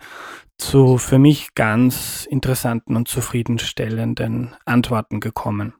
zu 0.59 0.99
für 0.99 1.19
mich 1.19 1.55
ganz 1.55 2.27
interessanten 2.31 2.97
und 2.97 3.09
zufriedenstellenden 3.09 4.55
Antworten 4.65 5.21
gekommen. 5.21 5.75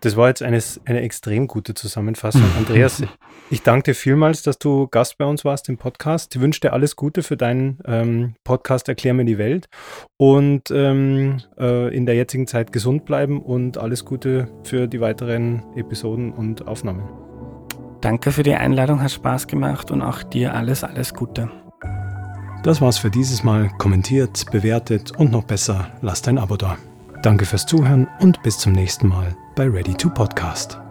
Das 0.00 0.16
war 0.16 0.28
jetzt 0.28 0.42
eine, 0.42 0.62
eine 0.84 1.00
extrem 1.00 1.48
gute 1.48 1.74
Zusammenfassung. 1.74 2.44
Andreas, 2.56 3.02
ich 3.50 3.62
danke 3.62 3.90
dir 3.90 3.94
vielmals, 3.94 4.42
dass 4.42 4.58
du 4.58 4.88
Gast 4.88 5.18
bei 5.18 5.24
uns 5.24 5.44
warst 5.44 5.68
im 5.68 5.78
Podcast. 5.78 6.34
Ich 6.34 6.40
wünsche 6.40 6.60
dir 6.60 6.72
alles 6.72 6.96
Gute 6.96 7.22
für 7.22 7.36
deinen 7.36 7.78
ähm, 7.86 8.34
Podcast 8.44 8.88
Erklär 8.88 9.14
mir 9.14 9.24
die 9.24 9.38
Welt 9.38 9.68
und 10.16 10.70
ähm, 10.70 11.38
äh, 11.58 11.92
in 11.92 12.06
der 12.06 12.14
jetzigen 12.14 12.46
Zeit 12.46 12.72
gesund 12.72 13.04
bleiben 13.04 13.40
und 13.40 13.78
alles 13.78 14.04
Gute 14.04 14.48
für 14.64 14.86
die 14.86 15.00
weiteren 15.00 15.64
Episoden 15.74 16.32
und 16.32 16.68
Aufnahmen. 16.68 17.08
Danke 18.00 18.30
für 18.30 18.42
die 18.42 18.54
Einladung, 18.54 19.02
hat 19.02 19.10
Spaß 19.10 19.46
gemacht 19.46 19.90
und 19.90 20.02
auch 20.02 20.22
dir 20.22 20.54
alles, 20.54 20.84
alles 20.84 21.14
Gute. 21.14 21.50
Das 22.62 22.80
war's 22.80 22.98
für 22.98 23.10
dieses 23.10 23.42
Mal. 23.42 23.70
Kommentiert, 23.78 24.44
bewertet 24.52 25.12
und 25.18 25.32
noch 25.32 25.44
besser, 25.44 25.88
lasst 26.02 26.28
ein 26.28 26.38
Abo 26.38 26.56
da. 26.56 26.76
Danke 27.22 27.44
fürs 27.44 27.66
Zuhören 27.66 28.06
und 28.20 28.42
bis 28.42 28.58
zum 28.58 28.72
nächsten 28.72 29.08
Mal 29.08 29.36
bei 29.56 29.66
Ready 29.70 29.94
to 29.94 30.10
Podcast. 30.10 30.85